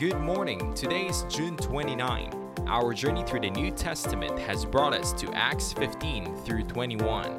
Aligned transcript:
Good 0.00 0.18
morning. 0.18 0.72
Today 0.72 1.08
is 1.08 1.26
June 1.28 1.58
29. 1.58 2.32
Our 2.66 2.94
journey 2.94 3.22
through 3.22 3.40
the 3.40 3.50
New 3.50 3.70
Testament 3.70 4.38
has 4.38 4.64
brought 4.64 4.94
us 4.94 5.12
to 5.20 5.30
Acts 5.34 5.74
15 5.74 6.36
through 6.36 6.62
21. 6.62 7.38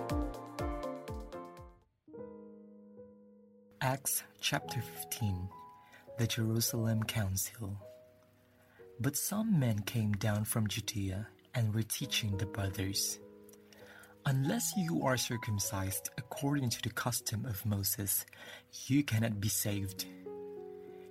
Acts 3.82 4.21
chapter 4.42 4.79
15 4.79 5.50
The 6.20 6.28
Jerusalem 6.28 7.02
Council. 7.02 7.82
But 9.00 9.18
some 9.18 9.60
men 9.60 9.80
came 9.80 10.12
down 10.12 10.46
from 10.46 10.68
Judea 10.68 11.30
and 11.56 11.74
were 11.74 11.82
teaching 11.82 12.38
the 12.38 12.46
brothers 12.46 13.18
Unless 14.28 14.78
you 14.78 15.04
are 15.04 15.18
circumcised 15.18 16.12
according 16.16 16.70
to 16.70 16.82
the 16.84 16.91
custom 16.91 17.44
of 17.44 17.66
Moses, 17.66 18.23
you 18.86 19.04
cannot 19.04 19.41
be 19.41 19.50
saved. 19.50 20.05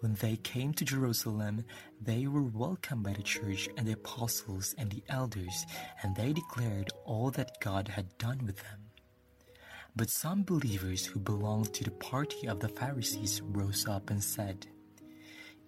When 0.00 0.14
they 0.14 0.36
came 0.36 0.72
to 0.74 0.84
Jerusalem, 0.84 1.64
they 2.00 2.28
were 2.28 2.42
welcomed 2.42 3.02
by 3.02 3.14
the 3.14 3.22
church 3.22 3.68
and 3.76 3.86
the 3.86 3.92
apostles 3.92 4.74
and 4.78 4.90
the 4.90 5.02
elders, 5.08 5.66
and 6.02 6.14
they 6.14 6.32
declared 6.32 6.90
all 7.04 7.32
that 7.32 7.60
God 7.60 7.88
had 7.88 8.16
done 8.16 8.46
with 8.46 8.58
them. 8.58 8.90
But 9.96 10.08
some 10.08 10.44
believers 10.44 11.04
who 11.04 11.18
belonged 11.18 11.74
to 11.74 11.82
the 11.82 11.90
party 11.90 12.46
of 12.46 12.60
the 12.60 12.68
Pharisees 12.68 13.42
rose 13.42 13.88
up 13.88 14.10
and 14.10 14.22
said, 14.22 14.68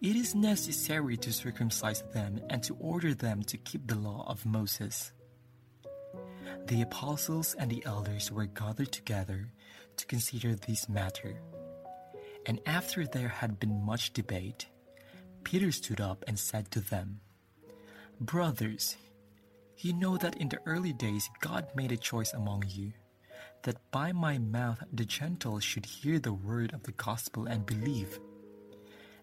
It 0.01 0.14
is 0.14 0.36
necessary 0.36 1.17
to 1.17 1.33
circumcise 1.33 2.03
them 2.12 2.41
and 2.51 2.62
to 2.62 2.77
order 2.78 3.14
them 3.14 3.42
to 3.45 3.56
keep 3.56 3.89
the 3.89 3.97
law 3.97 4.25
of 4.28 4.47
Moses. 4.47 5.11
The 6.67 6.83
apostles 6.83 7.56
and 7.58 7.69
the 7.69 7.83
elders 7.84 8.31
were 8.31 8.47
gathered 8.47 8.92
together 8.92 9.51
to 9.97 10.06
consider 10.06 10.55
this 10.55 10.89
matter. 10.89 11.41
And 12.46 12.60
after 12.66 13.06
there 13.06 13.28
had 13.28 13.60
been 13.60 13.84
much 13.84 14.12
debate, 14.12 14.66
Peter 15.44 15.72
stood 15.72 16.00
up 16.00 16.24
and 16.27 16.38
said 16.38 16.70
to 16.70 16.80
them, 16.80 17.20
Brothers, 18.20 18.96
you 19.78 19.92
know 19.92 20.16
that 20.19 20.36
in 20.36 20.48
the 20.48 20.61
early 20.66 20.92
days 20.92 21.30
God 21.41 21.66
made 21.74 21.92
a 21.92 21.96
choice 21.96 22.33
among 22.33 22.64
you, 22.68 22.92
that 23.62 23.91
by 23.91 24.12
my 24.12 24.38
mouth 24.38 24.83
the 24.92 25.05
Gentiles 25.05 25.64
should 25.64 25.86
hear 25.86 26.18
the 26.18 26.33
word 26.33 26.72
of 26.72 26.83
the 26.83 26.92
gospel 26.92 27.46
and 27.46 27.64
believe. 27.64 28.18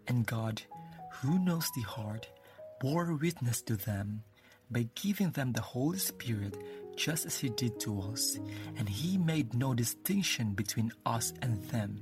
And 0.08 0.26
God, 0.26 0.62
who 1.22 1.38
knows 1.40 1.70
the 1.76 1.82
heart, 1.82 2.28
bore 2.80 3.14
witness 3.14 3.62
to 3.64 3.76
them 3.76 4.24
by 4.70 4.90
giving 4.96 5.32
them 5.32 5.54
the 5.54 5.62
Holy 5.62 6.00
Spirit 6.00 6.58
just 6.96 7.26
as 7.26 7.38
He 7.38 7.50
did 7.50 7.80
to 7.82 8.02
us, 8.02 8.40
and 8.78 8.90
He 8.90 9.18
made 9.18 9.54
no 9.54 9.74
distinction 9.74 10.54
between 10.54 10.92
us 11.06 11.34
and 11.42 11.62
them 11.70 12.02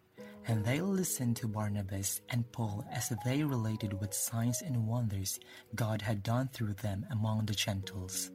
and 0.47 0.65
they 0.65 0.81
listened 0.81 1.37
to 1.37 1.47
Barnabas 1.47 2.21
and 2.29 2.49
Paul 2.51 2.85
as 2.91 3.11
they 3.23 3.43
related 3.43 3.93
what 3.93 4.13
signs 4.13 4.61
and 4.61 4.87
wonders 4.87 5.39
God 5.75 6.01
had 6.01 6.23
done 6.23 6.49
through 6.51 6.73
them 6.73 7.05
among 7.11 7.45
the 7.45 7.53
Gentiles. 7.53 8.31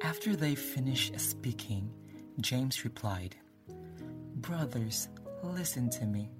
After 0.00 0.36
they 0.36 0.54
finished 0.54 1.18
speaking, 1.20 1.90
James 2.40 2.84
replied, 2.84 3.36
Brothers, 4.36 5.08
listen 5.42 5.88
to 5.90 6.06
me. 6.06 6.30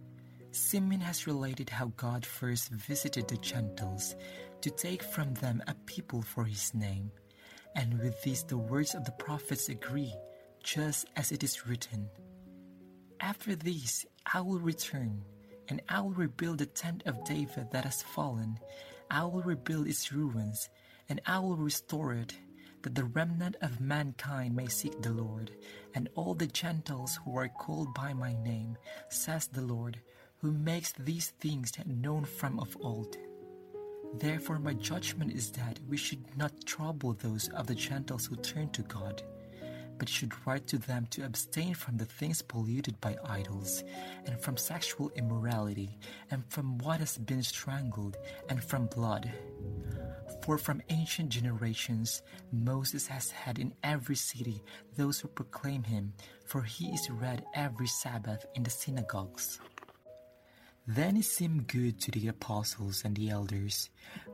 Simeon 0.52 1.00
has 1.00 1.26
related 1.26 1.68
how 1.68 1.92
God 1.96 2.24
first 2.24 2.68
visited 2.70 3.28
the 3.28 3.36
Gentiles 3.38 4.14
to 4.60 4.70
take 4.70 5.02
from 5.02 5.34
them 5.34 5.62
a 5.66 5.74
people 5.86 6.22
for 6.22 6.44
his 6.44 6.72
name. 6.74 7.10
And 7.74 7.98
with 7.98 8.22
this, 8.22 8.42
the 8.42 8.56
words 8.56 8.94
of 8.94 9.04
the 9.04 9.12
prophets 9.12 9.68
agree, 9.68 10.14
just 10.62 11.06
as 11.16 11.32
it 11.32 11.42
is 11.42 11.66
written. 11.66 12.08
After 13.20 13.54
this, 13.54 14.04
I 14.32 14.40
will 14.40 14.58
return, 14.58 15.22
and 15.68 15.80
I 15.88 16.00
will 16.00 16.10
rebuild 16.10 16.58
the 16.58 16.66
tent 16.66 17.02
of 17.06 17.24
David 17.24 17.70
that 17.70 17.84
has 17.84 18.02
fallen. 18.02 18.58
I 19.10 19.24
will 19.24 19.42
rebuild 19.42 19.86
its 19.86 20.12
ruins, 20.12 20.68
and 21.08 21.20
I 21.26 21.38
will 21.38 21.56
restore 21.56 22.12
it, 22.14 22.36
that 22.82 22.94
the 22.94 23.04
remnant 23.04 23.56
of 23.62 23.80
mankind 23.80 24.54
may 24.54 24.68
seek 24.68 25.00
the 25.00 25.12
Lord, 25.12 25.52
and 25.94 26.08
all 26.14 26.34
the 26.34 26.46
Gentiles 26.46 27.18
who 27.24 27.36
are 27.36 27.48
called 27.48 27.94
by 27.94 28.12
my 28.12 28.34
name, 28.42 28.76
says 29.08 29.46
the 29.46 29.62
Lord, 29.62 30.00
who 30.38 30.52
makes 30.52 30.92
these 30.92 31.30
things 31.40 31.72
known 31.86 32.24
from 32.24 32.58
of 32.58 32.76
old. 32.80 33.16
Therefore, 34.14 34.58
my 34.58 34.74
judgment 34.74 35.32
is 35.32 35.50
that 35.52 35.80
we 35.88 35.96
should 35.96 36.36
not 36.36 36.66
trouble 36.66 37.14
those 37.14 37.48
of 37.50 37.66
the 37.66 37.74
Gentiles 37.74 38.26
who 38.26 38.36
turn 38.36 38.70
to 38.70 38.82
God 38.82 39.22
but 39.98 40.08
should 40.08 40.32
write 40.46 40.66
to 40.68 40.78
them 40.78 41.06
to 41.10 41.24
abstain 41.24 41.74
from 41.74 41.96
the 41.96 42.04
things 42.04 42.42
polluted 42.42 43.00
by 43.00 43.16
idols, 43.24 43.84
and 44.26 44.40
from 44.40 44.56
sexual 44.56 45.10
immorality, 45.16 45.98
and 46.30 46.44
from 46.48 46.78
what 46.78 47.00
has 47.00 47.18
been 47.18 47.42
strangled, 47.42 48.16
and 48.48 48.62
from 48.62 48.86
blood. 48.86 49.32
For 50.42 50.58
from 50.58 50.82
ancient 50.90 51.30
generations 51.30 52.22
Moses 52.52 53.06
has 53.06 53.30
had 53.30 53.58
in 53.58 53.72
every 53.82 54.16
city 54.16 54.62
those 54.96 55.20
who 55.20 55.28
proclaim 55.28 55.82
him, 55.82 56.12
for 56.44 56.62
he 56.62 56.88
is 56.88 57.08
read 57.10 57.44
every 57.54 57.86
Sabbath 57.86 58.44
in 58.54 58.62
the 58.62 58.70
synagogues. 58.70 59.58
Then 60.86 61.16
it 61.16 61.24
seemed 61.24 61.66
good 61.66 61.98
to 62.02 62.10
the 62.10 62.28
apostles 62.28 63.02
and 63.06 63.16
the 63.16 63.30
elders, 63.30 63.88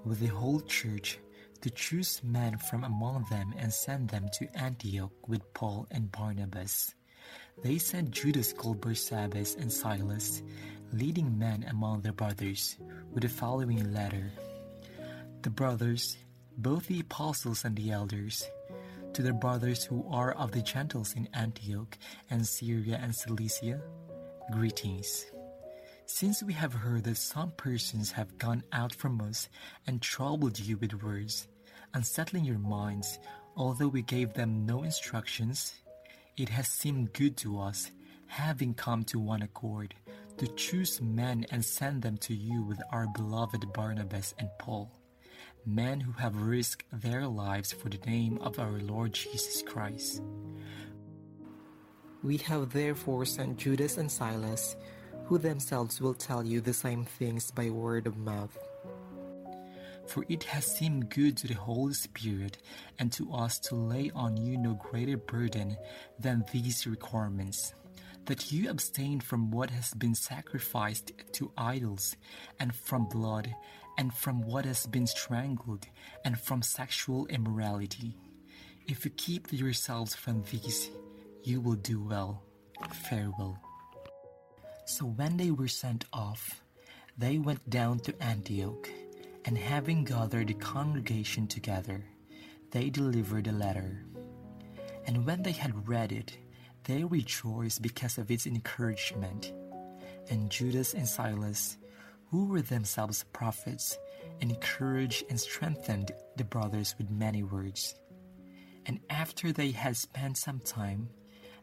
with 0.04 0.18
the 0.18 0.26
whole 0.26 0.60
church, 0.62 1.20
to 1.60 1.70
choose 1.70 2.22
men 2.24 2.56
from 2.56 2.84
among 2.84 3.26
them 3.30 3.54
and 3.56 3.72
send 3.72 4.08
them 4.08 4.28
to 4.34 4.48
Antioch 4.56 5.12
with 5.28 5.52
Paul 5.54 5.86
and 5.90 6.10
Barnabas. 6.10 6.94
They 7.62 7.78
sent 7.78 8.10
Judas 8.10 8.52
called 8.52 8.80
Barsabbas 8.80 9.56
and 9.56 9.72
Silas, 9.72 10.42
leading 10.92 11.38
men 11.38 11.64
among 11.68 12.00
the 12.00 12.12
brothers, 12.12 12.76
with 13.12 13.22
the 13.22 13.28
following 13.28 13.92
letter 13.92 14.32
The 15.42 15.50
brothers, 15.50 16.16
both 16.56 16.86
the 16.86 17.00
apostles 17.00 17.64
and 17.64 17.76
the 17.76 17.90
elders, 17.90 18.44
to 19.12 19.22
the 19.22 19.32
brothers 19.32 19.84
who 19.84 20.06
are 20.10 20.32
of 20.32 20.52
the 20.52 20.62
Gentiles 20.62 21.14
in 21.14 21.28
Antioch 21.34 21.98
and 22.30 22.46
Syria 22.46 22.98
and 23.02 23.14
Cilicia, 23.14 23.80
greetings. 24.52 25.26
Since 26.06 26.42
we 26.42 26.54
have 26.54 26.72
heard 26.72 27.04
that 27.04 27.18
some 27.18 27.52
persons 27.52 28.12
have 28.12 28.36
gone 28.36 28.64
out 28.72 28.94
from 28.94 29.20
us 29.20 29.48
and 29.86 30.02
troubled 30.02 30.58
you 30.58 30.76
with 30.76 31.02
words, 31.02 31.46
unsettling 31.94 32.44
your 32.44 32.58
minds, 32.58 33.18
although 33.56 33.88
we 33.88 34.02
gave 34.02 34.32
them 34.34 34.66
no 34.66 34.82
instructions, 34.82 35.74
it 36.36 36.48
has 36.48 36.68
seemed 36.68 37.12
good 37.12 37.36
to 37.38 37.60
us, 37.60 37.90
having 38.26 38.74
come 38.74 39.04
to 39.04 39.18
one 39.18 39.42
accord, 39.42 39.94
to 40.38 40.46
choose 40.54 41.00
men 41.00 41.44
and 41.50 41.64
send 41.64 42.02
them 42.02 42.16
to 42.18 42.34
you 42.34 42.62
with 42.62 42.80
our 42.92 43.06
beloved 43.08 43.72
Barnabas 43.72 44.34
and 44.38 44.48
Paul, 44.58 44.90
men 45.66 46.00
who 46.00 46.12
have 46.12 46.40
risked 46.40 46.86
their 46.92 47.26
lives 47.26 47.72
for 47.72 47.88
the 47.88 47.98
name 48.06 48.38
of 48.40 48.58
our 48.58 48.78
Lord 48.80 49.12
Jesus 49.12 49.62
Christ. 49.62 50.22
We 52.22 52.36
have 52.38 52.72
therefore 52.72 53.24
sent 53.24 53.58
Judas 53.58 53.96
and 53.96 54.10
Silas, 54.10 54.76
who 55.24 55.38
themselves 55.38 56.00
will 56.00 56.14
tell 56.14 56.44
you 56.44 56.60
the 56.60 56.74
same 56.74 57.04
things 57.04 57.50
by 57.50 57.70
word 57.70 58.06
of 58.06 58.16
mouth. 58.16 58.56
For 60.10 60.24
it 60.28 60.42
has 60.44 60.66
seemed 60.66 61.08
good 61.08 61.36
to 61.38 61.46
the 61.46 61.54
Holy 61.54 61.94
Spirit 61.94 62.58
and 62.98 63.12
to 63.12 63.32
us 63.32 63.60
to 63.60 63.76
lay 63.76 64.10
on 64.12 64.36
you 64.36 64.58
no 64.58 64.74
greater 64.74 65.16
burden 65.16 65.76
than 66.18 66.44
these 66.52 66.84
requirements 66.84 67.72
that 68.26 68.52
you 68.52 68.68
abstain 68.68 69.20
from 69.20 69.50
what 69.50 69.70
has 69.70 69.94
been 69.94 70.14
sacrificed 70.14 71.12
to 71.32 71.52
idols, 71.56 72.16
and 72.58 72.74
from 72.74 73.08
blood, 73.08 73.54
and 73.98 74.12
from 74.12 74.42
what 74.42 74.64
has 74.64 74.86
been 74.86 75.06
strangled, 75.06 75.86
and 76.24 76.38
from 76.38 76.62
sexual 76.62 77.26
immorality. 77.26 78.16
If 78.86 79.04
you 79.04 79.10
keep 79.12 79.52
yourselves 79.52 80.14
from 80.14 80.44
these, 80.50 80.90
you 81.44 81.60
will 81.60 81.76
do 81.76 82.02
well. 82.02 82.42
Farewell. 83.08 83.58
So 84.86 85.06
when 85.06 85.36
they 85.36 85.50
were 85.50 85.68
sent 85.68 86.04
off, 86.12 86.62
they 87.16 87.38
went 87.38 87.68
down 87.68 88.00
to 88.00 88.22
Antioch, 88.22 88.88
and 89.44 89.56
having 89.56 90.04
gathered 90.04 90.48
the 90.48 90.54
congregation 90.54 91.46
together, 91.46 92.04
they 92.70 92.90
delivered 92.90 93.46
a 93.46 93.52
letter. 93.52 94.04
And 95.06 95.26
when 95.26 95.42
they 95.42 95.52
had 95.52 95.88
read 95.88 96.12
it, 96.12 96.36
they 96.84 97.04
rejoiced 97.04 97.82
because 97.82 98.18
of 98.18 98.30
its 98.30 98.46
encouragement. 98.46 99.52
And 100.28 100.50
Judas 100.50 100.94
and 100.94 101.08
Silas, 101.08 101.78
who 102.30 102.46
were 102.46 102.62
themselves 102.62 103.24
prophets, 103.32 103.98
encouraged 104.40 105.24
and 105.28 105.40
strengthened 105.40 106.12
the 106.36 106.44
brothers 106.44 106.94
with 106.98 107.10
many 107.10 107.42
words. 107.42 107.94
And 108.86 109.00
after 109.10 109.52
they 109.52 109.72
had 109.72 109.96
spent 109.96 110.36
some 110.36 110.60
time, 110.60 111.08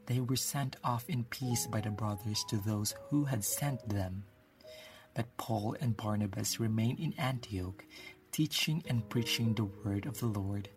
they 0.05 0.19
were 0.19 0.35
sent 0.35 0.77
off 0.83 1.09
in 1.09 1.23
peace 1.25 1.67
by 1.67 1.81
the 1.81 1.89
brothers 1.89 2.43
to 2.49 2.57
those 2.57 2.95
who 3.09 3.25
had 3.25 3.43
sent 3.43 3.87
them. 3.89 4.23
But 5.17 5.35
Paul 5.37 5.75
and 5.81 5.97
Barnabas 5.97 6.59
remained 6.59 6.99
in 6.99 7.15
Antioch, 7.17 7.83
teaching 8.31 8.83
and 8.87 9.09
preaching 9.09 9.55
the 9.55 9.65
word 9.65 10.05
of 10.05 10.19
the 10.19 10.27
Lord, 10.27 10.69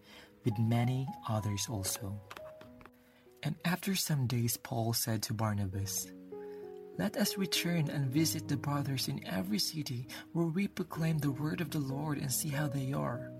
with 0.47 0.59
many 0.59 1.07
others 1.29 1.67
also. 1.69 2.19
And 3.43 3.57
after 3.67 3.95
some 3.95 4.27
days, 4.27 4.57
Paul 4.57 4.95
said 4.95 5.23
to 5.25 5.35
Barnabas, 5.35 6.11
Let 6.97 7.19
us 7.19 7.37
return 7.37 7.91
and 7.91 8.11
visit 8.11 8.49
the 8.49 8.57
brothers 8.57 9.09
in 9.09 9.21
every 9.27 9.59
city 9.59 10.09
where 10.33 10.47
we 10.47 10.69
proclaim 10.69 11.19
the 11.19 11.33
word 11.33 11.61
of 11.61 11.69
the 11.69 11.79
Lord 11.79 12.17
and 12.17 12.33
see 12.33 12.49
how 12.49 12.67
they 12.67 12.95
are. 12.95 13.31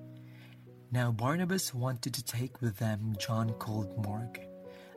Now 0.93 1.13
Barnabas 1.13 1.73
wanted 1.73 2.13
to 2.13 2.25
take 2.25 2.61
with 2.61 2.77
them 2.77 3.17
John 3.19 3.55
called 3.55 4.05
Mark 4.05 4.39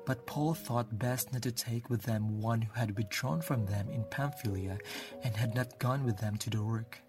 but 0.06 0.26
Paul 0.26 0.54
thought 0.54 1.00
best 1.00 1.32
not 1.32 1.44
to 1.44 1.52
take 1.52 1.90
with 1.90 2.04
them 2.04 2.42
one 2.42 2.62
who 2.62 2.74
had 2.80 2.98
withdrawn 2.98 3.42
from 3.42 3.66
them 3.66 3.90
in 3.90 4.04
Pamphylia 4.06 4.78
and 5.24 5.36
had 5.36 5.56
not 5.56 5.80
gone 5.80 6.04
with 6.04 6.18
them 6.18 6.38
to 6.38 6.50
the 6.50 6.64
work. 6.64 7.00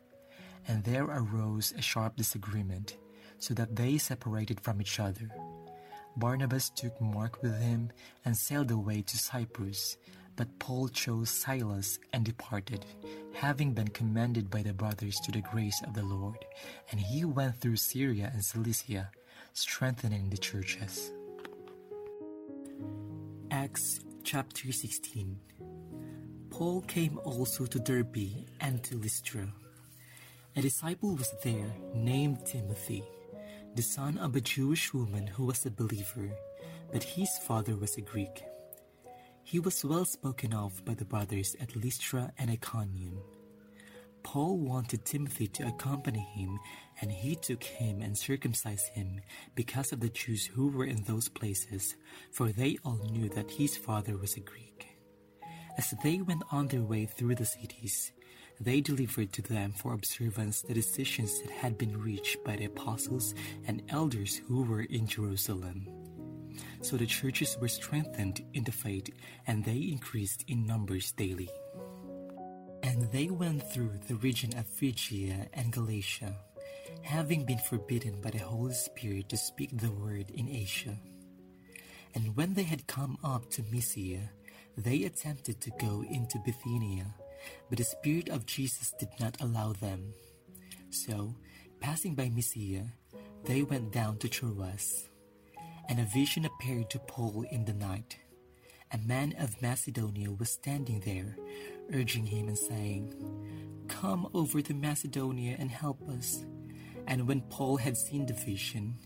And 0.68 0.84
there 0.84 1.04
arose 1.04 1.72
a 1.76 1.82
sharp 1.82 2.16
disagreement, 2.16 2.96
so 3.38 3.52
that 3.54 3.76
they 3.76 3.98
separated 3.98 4.60
from 4.60 4.80
each 4.80 4.98
other. 5.00 5.28
Barnabas 6.16 6.70
took 6.70 6.98
Mark 7.00 7.42
with 7.42 7.60
him 7.60 7.90
and 8.24 8.36
sailed 8.36 8.70
away 8.70 9.02
to 9.02 9.18
Cyprus, 9.18 9.96
but 10.36 10.58
Paul 10.58 10.88
chose 10.88 11.30
Silas 11.30 11.98
and 12.12 12.24
departed, 12.24 12.86
having 13.34 13.72
been 13.72 13.88
commended 13.88 14.50
by 14.50 14.62
the 14.62 14.72
brothers 14.72 15.16
to 15.24 15.32
the 15.32 15.42
grace 15.42 15.80
of 15.86 15.94
the 15.94 16.04
Lord. 16.04 16.38
And 16.90 17.00
he 17.00 17.24
went 17.24 17.60
through 17.60 17.76
Syria 17.76 18.30
and 18.32 18.44
Cilicia, 18.44 19.10
strengthening 19.52 20.30
the 20.30 20.38
churches. 20.38 21.12
Acts 23.54 24.00
chapter 24.24 24.72
16 24.72 25.38
Paul 26.50 26.80
came 26.88 27.20
also 27.22 27.66
to 27.66 27.78
Derbe 27.78 28.48
and 28.60 28.82
to 28.82 28.96
Lystra. 28.96 29.46
A 30.56 30.60
disciple 30.60 31.14
was 31.14 31.32
there 31.44 31.72
named 31.94 32.44
Timothy, 32.44 33.04
the 33.76 33.82
son 33.82 34.18
of 34.18 34.34
a 34.34 34.40
Jewish 34.40 34.92
woman 34.92 35.28
who 35.28 35.44
was 35.44 35.64
a 35.64 35.70
believer, 35.70 36.32
but 36.90 37.04
his 37.04 37.38
father 37.46 37.76
was 37.76 37.96
a 37.96 38.00
Greek. 38.00 38.42
He 39.44 39.60
was 39.60 39.84
well 39.84 40.04
spoken 40.04 40.52
of 40.52 40.84
by 40.84 40.94
the 40.94 41.04
brothers 41.04 41.54
at 41.60 41.76
Lystra 41.76 42.32
and 42.36 42.50
Iconium. 42.50 43.20
Paul 44.24 44.58
wanted 44.58 45.04
Timothy 45.04 45.46
to 45.48 45.68
accompany 45.68 46.26
him, 46.34 46.58
and 47.00 47.12
he 47.12 47.36
took 47.36 47.62
him 47.62 48.00
and 48.00 48.18
circumcised 48.18 48.88
him 48.88 49.20
because 49.54 49.92
of 49.92 50.00
the 50.00 50.08
Jews 50.08 50.46
who 50.46 50.68
were 50.68 50.86
in 50.86 51.04
those 51.04 51.28
places, 51.28 51.94
for 52.32 52.50
they 52.50 52.78
all 52.84 52.98
knew 53.12 53.28
that 53.28 53.50
his 53.50 53.76
father 53.76 54.16
was 54.16 54.36
a 54.36 54.40
Greek. 54.40 54.88
As 55.76 55.94
they 56.02 56.20
went 56.20 56.42
on 56.50 56.68
their 56.68 56.82
way 56.82 57.06
through 57.06 57.36
the 57.36 57.44
cities, 57.44 58.12
they 58.60 58.80
delivered 58.80 59.32
to 59.34 59.42
them 59.42 59.72
for 59.72 59.92
observance 59.92 60.62
the 60.62 60.74
decisions 60.74 61.40
that 61.42 61.50
had 61.50 61.76
been 61.76 62.00
reached 62.00 62.42
by 62.44 62.56
the 62.56 62.64
apostles 62.64 63.34
and 63.66 63.82
elders 63.88 64.36
who 64.36 64.62
were 64.62 64.82
in 64.82 65.06
Jerusalem. 65.06 65.86
So 66.80 66.96
the 66.96 67.06
churches 67.06 67.58
were 67.60 67.68
strengthened 67.68 68.44
in 68.54 68.64
the 68.64 68.72
faith, 68.72 69.10
and 69.46 69.64
they 69.64 69.78
increased 69.78 70.44
in 70.48 70.66
numbers 70.66 71.12
daily. 71.12 71.50
And 72.84 73.10
they 73.12 73.28
went 73.28 73.62
through 73.72 73.98
the 74.08 74.16
region 74.16 74.52
of 74.58 74.66
Phrygia 74.66 75.48
and 75.54 75.72
Galatia, 75.72 76.36
having 77.00 77.46
been 77.46 77.58
forbidden 77.58 78.20
by 78.20 78.28
the 78.28 78.44
Holy 78.44 78.74
Spirit 78.74 79.30
to 79.30 79.38
speak 79.38 79.70
the 79.72 79.90
word 79.90 80.30
in 80.30 80.50
Asia. 80.50 80.94
And 82.14 82.36
when 82.36 82.52
they 82.52 82.62
had 82.62 82.86
come 82.86 83.16
up 83.24 83.48
to 83.52 83.64
Mysia, 83.72 84.28
they 84.76 85.04
attempted 85.04 85.62
to 85.62 85.70
go 85.80 86.04
into 86.10 86.38
Bithynia, 86.44 87.06
but 87.70 87.78
the 87.78 87.84
Spirit 87.84 88.28
of 88.28 88.44
Jesus 88.44 88.92
did 89.00 89.08
not 89.18 89.40
allow 89.40 89.72
them. 89.72 90.12
So, 90.90 91.34
passing 91.80 92.14
by 92.14 92.28
Mysia, 92.28 92.84
they 93.44 93.62
went 93.62 93.92
down 93.92 94.18
to 94.18 94.28
Troas. 94.28 95.08
And 95.88 96.00
a 96.00 96.04
vision 96.04 96.44
appeared 96.44 96.90
to 96.90 96.98
Paul 96.98 97.46
in 97.50 97.64
the 97.64 97.72
night. 97.72 98.18
A 98.92 98.98
man 98.98 99.34
of 99.40 99.60
Macedonia 99.60 100.30
was 100.30 100.50
standing 100.50 101.00
there, 101.00 101.36
urging 101.92 102.26
him 102.26 102.48
and 102.48 102.58
saying, 102.58 103.14
Come 103.88 104.28
over 104.32 104.62
to 104.62 104.74
Macedonia 104.74 105.56
and 105.58 105.70
help 105.70 106.00
us. 106.08 106.44
And 107.06 107.28
when 107.28 107.42
Paul 107.42 107.76
had 107.76 107.96
seen 107.96 108.26
the 108.26 108.32
vision, 108.32 108.96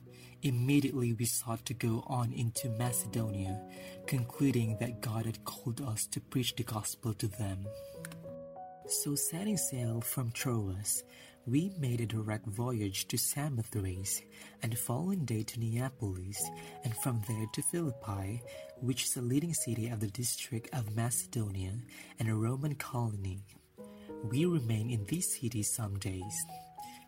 immediately 0.43 1.13
we 1.13 1.25
sought 1.25 1.65
to 1.67 1.75
go 1.75 2.05
on 2.07 2.33
into 2.33 2.69
Macedonia, 2.71 3.61
concluding 4.07 4.77
that 4.79 5.01
God 5.01 5.27
had 5.27 5.45
called 5.45 5.81
us 5.81 6.07
to 6.09 6.21
preach 6.21 6.55
the 6.55 6.63
gospel 6.63 7.13
to 7.15 7.27
them. 7.27 7.67
So, 8.87 9.15
setting 9.17 9.57
sail 9.57 10.01
from 10.01 10.31
Troas, 10.31 11.03
we 11.47 11.73
made 11.79 12.01
a 12.01 12.07
direct 12.07 12.47
voyage 12.47 13.09
to 13.09 13.17
Samothrace, 13.17 14.23
and 14.63 14.73
the 14.73 14.77
following 14.77 15.25
day 15.25 15.43
to 15.43 15.61
Neapolis, 15.61 16.39
and 16.85 16.95
from 16.99 17.23
there 17.29 17.47
to 17.53 17.63
Philippi, 17.63 18.43
which 18.81 19.05
is 19.05 19.17
a 19.17 19.23
leading 19.23 19.55
city 19.55 19.89
of 19.89 20.01
the 20.01 20.11
district 20.11 20.69
of 20.73 20.97
Macedonia 20.97 21.73
and 22.19 22.29
a 22.29 22.35
Roman 22.35 22.75
colony. 22.75 23.43
We 24.31 24.47
remained 24.47 24.91
in 24.91 25.05
this 25.09 25.39
city 25.41 25.63
some 25.63 25.99
days. 25.99 26.35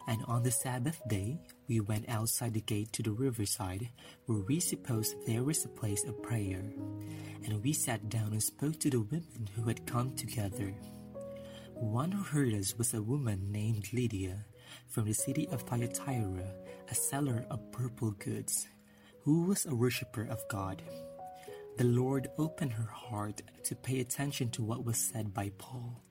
And 0.08 0.24
on 0.26 0.42
the 0.42 0.50
Sabbath 0.50 1.00
day, 1.08 1.38
we 1.68 1.80
went 1.80 2.08
outside 2.08 2.54
the 2.54 2.60
gate 2.60 2.92
to 2.94 3.02
the 3.02 3.12
riverside, 3.12 3.88
where 4.26 4.40
we 4.40 4.58
supposed 4.58 5.14
there 5.26 5.44
was 5.44 5.64
a 5.64 5.68
place 5.68 6.04
of 6.04 6.22
prayer. 6.22 6.64
And 7.44 7.62
we 7.62 7.72
sat 7.72 8.08
down 8.08 8.32
and 8.32 8.42
spoke 8.42 8.78
to 8.80 8.90
the 8.90 9.00
women 9.00 9.48
who 9.54 9.62
had 9.64 9.86
come 9.86 10.16
together. 10.16 10.74
One 11.74 12.10
who 12.10 12.22
heard 12.22 12.54
us 12.54 12.76
was 12.76 12.94
a 12.94 13.02
woman 13.02 13.52
named 13.52 13.92
Lydia, 13.92 14.44
from 14.88 15.06
the 15.06 15.14
city 15.14 15.48
of 15.52 15.62
Thyatira, 15.62 16.54
a 16.90 16.94
seller 16.94 17.44
of 17.50 17.70
purple 17.70 18.10
goods, 18.12 18.66
who 19.22 19.44
was 19.44 19.66
a 19.66 19.74
worshipper 19.74 20.26
of 20.30 20.42
God. 20.48 20.82
The 21.80 21.86
Lord 21.86 22.28
opened 22.36 22.74
her 22.74 22.90
heart 22.92 23.40
to 23.64 23.74
pay 23.74 24.00
attention 24.00 24.50
to 24.50 24.62
what 24.62 24.84
was 24.84 24.98
said 24.98 25.32
by 25.32 25.50
Paul. 25.56 26.02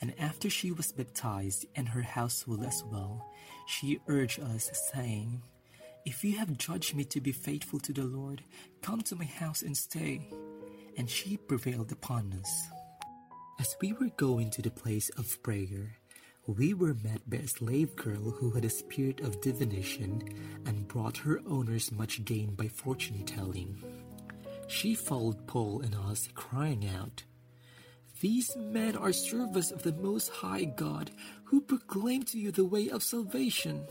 And 0.00 0.14
after 0.18 0.48
she 0.48 0.72
was 0.72 0.90
baptized 0.90 1.66
and 1.76 1.86
her 1.86 2.00
household 2.00 2.64
as 2.64 2.82
well, 2.90 3.30
she 3.66 4.00
urged 4.08 4.40
us, 4.40 4.70
saying, 4.94 5.42
If 6.06 6.24
you 6.24 6.38
have 6.38 6.56
judged 6.56 6.94
me 6.94 7.04
to 7.04 7.20
be 7.20 7.32
faithful 7.32 7.78
to 7.80 7.92
the 7.92 8.04
Lord, 8.04 8.42
come 8.80 9.02
to 9.02 9.16
my 9.16 9.26
house 9.26 9.60
and 9.60 9.76
stay. 9.76 10.30
And 10.96 11.10
she 11.10 11.36
prevailed 11.36 11.92
upon 11.92 12.32
us. 12.40 12.68
As 13.60 13.76
we 13.82 13.92
were 13.92 14.08
going 14.16 14.48
to 14.52 14.62
the 14.62 14.70
place 14.70 15.10
of 15.18 15.42
prayer, 15.42 15.98
we 16.46 16.72
were 16.72 16.96
met 17.04 17.28
by 17.28 17.36
a 17.36 17.46
slave 17.46 17.94
girl 17.96 18.30
who 18.30 18.50
had 18.52 18.64
a 18.64 18.70
spirit 18.70 19.20
of 19.20 19.42
divination 19.42 20.22
and 20.64 20.88
brought 20.88 21.18
her 21.18 21.42
owners 21.46 21.92
much 21.92 22.24
gain 22.24 22.54
by 22.54 22.68
fortune 22.68 23.26
telling. 23.26 24.05
She 24.68 24.94
followed 24.94 25.46
Paul 25.46 25.80
and 25.82 25.94
us, 25.94 26.28
crying 26.34 26.88
out, 26.88 27.22
These 28.20 28.56
men 28.56 28.96
are 28.96 29.12
servants 29.12 29.70
of 29.70 29.82
the 29.82 29.92
Most 29.92 30.30
High 30.30 30.64
God, 30.64 31.10
who 31.44 31.60
proclaim 31.60 32.24
to 32.24 32.38
you 32.38 32.50
the 32.50 32.64
way 32.64 32.88
of 32.88 33.02
salvation. 33.02 33.86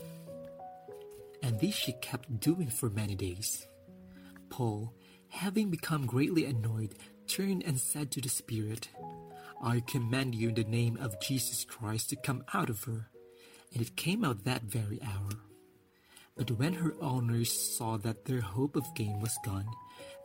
And 1.42 1.58
this 1.60 1.74
she 1.74 1.92
kept 1.92 2.40
doing 2.40 2.68
for 2.68 2.90
many 2.90 3.14
days. 3.14 3.66
Paul, 4.50 4.92
having 5.28 5.70
become 5.70 6.06
greatly 6.06 6.44
annoyed, 6.44 6.94
turned 7.26 7.64
and 7.64 7.80
said 7.80 8.10
to 8.12 8.20
the 8.20 8.28
Spirit, 8.28 8.88
I 9.62 9.80
command 9.80 10.34
you 10.34 10.50
in 10.50 10.54
the 10.54 10.64
name 10.64 10.98
of 11.00 11.20
Jesus 11.20 11.64
Christ 11.64 12.10
to 12.10 12.16
come 12.16 12.44
out 12.52 12.68
of 12.68 12.84
her. 12.84 13.08
And 13.72 13.82
it 13.82 13.96
came 13.96 14.24
out 14.24 14.44
that 14.44 14.62
very 14.62 15.00
hour. 15.02 15.40
But 16.36 16.50
when 16.50 16.74
her 16.74 16.94
owners 17.00 17.50
saw 17.50 17.96
that 17.98 18.26
their 18.26 18.42
hope 18.42 18.76
of 18.76 18.94
gain 18.94 19.20
was 19.20 19.36
gone, 19.44 19.66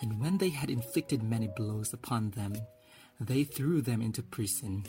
And 0.00 0.20
when 0.20 0.38
they 0.38 0.50
had 0.50 0.70
inflicted 0.70 1.22
many 1.22 1.48
blows 1.48 1.92
upon 1.92 2.30
them, 2.30 2.54
they 3.20 3.44
threw 3.44 3.80
them 3.80 4.02
into 4.02 4.22
prison, 4.22 4.84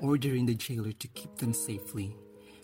ordering 0.00 0.46
the 0.46 0.54
jailer 0.54 0.92
to 0.92 1.08
keep 1.08 1.36
them 1.36 1.52
safely. 1.52 2.16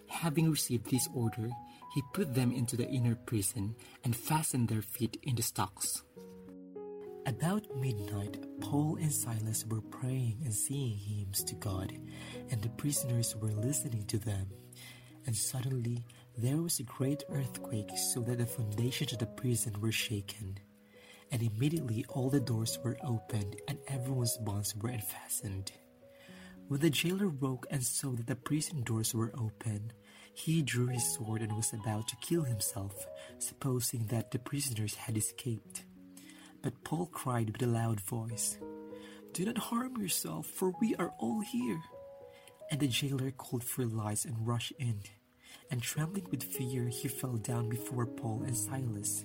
Having 0.09 0.50
received 0.50 0.90
this 0.90 1.09
order, 1.14 1.50
he 1.95 2.02
put 2.12 2.35
them 2.35 2.52
into 2.52 2.76
the 2.76 2.88
inner 2.88 3.14
prison 3.14 3.75
and 4.04 4.16
fastened 4.16 4.68
their 4.68 4.83
feet 4.83 5.18
in 5.23 5.35
the 5.35 5.42
stocks. 5.42 6.02
About 7.26 7.66
midnight, 7.76 8.38
Paul 8.61 8.97
and 9.00 9.12
Silas 9.12 9.66
were 9.66 9.80
praying 9.80 10.42
and 10.45 10.54
singing 10.54 10.97
hymns 10.97 11.42
to 11.45 11.56
God, 11.56 11.92
and 12.50 12.62
the 12.62 12.68
prisoners 12.68 13.35
were 13.35 13.50
listening 13.50 14.04
to 14.06 14.18
them. 14.18 14.47
And 15.26 15.35
suddenly 15.35 16.04
there 16.38 16.59
was 16.59 16.78
a 16.78 16.85
great 16.85 17.25
earthquake, 17.28 17.90
so 18.12 18.21
that 18.21 18.38
the 18.38 18.47
foundations 18.47 19.12
of 19.12 19.18
the 19.18 19.26
prison 19.26 19.80
were 19.80 19.90
shaken. 19.90 20.61
And 21.33 21.42
immediately 21.42 22.04
all 22.09 22.30
the 22.30 22.40
doors 22.40 22.78
were 22.83 22.97
opened, 23.02 23.56
and 23.68 23.78
everyone's 23.88 24.37
bonds 24.38 24.75
were 24.76 24.90
unfastened. 24.90 25.73
When 26.68 26.80
the 26.80 26.90
jailer 26.90 27.28
woke 27.28 27.66
and 27.71 27.83
saw 27.85 28.11
that 28.12 28.26
the 28.26 28.37
prison 28.37 28.83
doors 28.83 29.14
were 29.14 29.33
open, 29.38 29.92
he 30.35 30.62
drew 30.62 30.88
his 30.88 31.14
sword 31.14 31.40
and 31.42 31.56
was 31.56 31.73
about 31.73 32.09
to 32.09 32.16
kill 32.16 32.42
himself, 32.42 33.06
supposing 33.38 34.06
that 34.06 34.30
the 34.30 34.38
prisoners 34.38 34.95
had 34.95 35.16
escaped. 35.16 35.85
But 36.62 36.83
Paul 36.85 37.06
cried 37.06 37.50
with 37.50 37.62
a 37.62 37.66
loud 37.66 38.00
voice, 38.00 38.59
Do 39.33 39.45
not 39.45 39.59
harm 39.59 39.97
yourself, 39.97 40.47
for 40.47 40.73
we 40.80 40.95
are 40.97 41.12
all 41.18 41.40
here. 41.40 41.80
And 42.71 42.80
the 42.80 42.88
jailer 42.88 43.30
called 43.30 43.62
for 43.62 43.87
lights 43.87 44.25
and 44.25 44.47
rushed 44.47 44.73
in. 44.78 45.00
And 45.71 45.80
trembling 45.80 46.26
with 46.30 46.42
fear, 46.42 46.88
he 46.88 47.09
fell 47.09 47.37
down 47.37 47.68
before 47.68 48.06
Paul 48.06 48.42
and 48.45 48.56
Silas. 48.56 49.25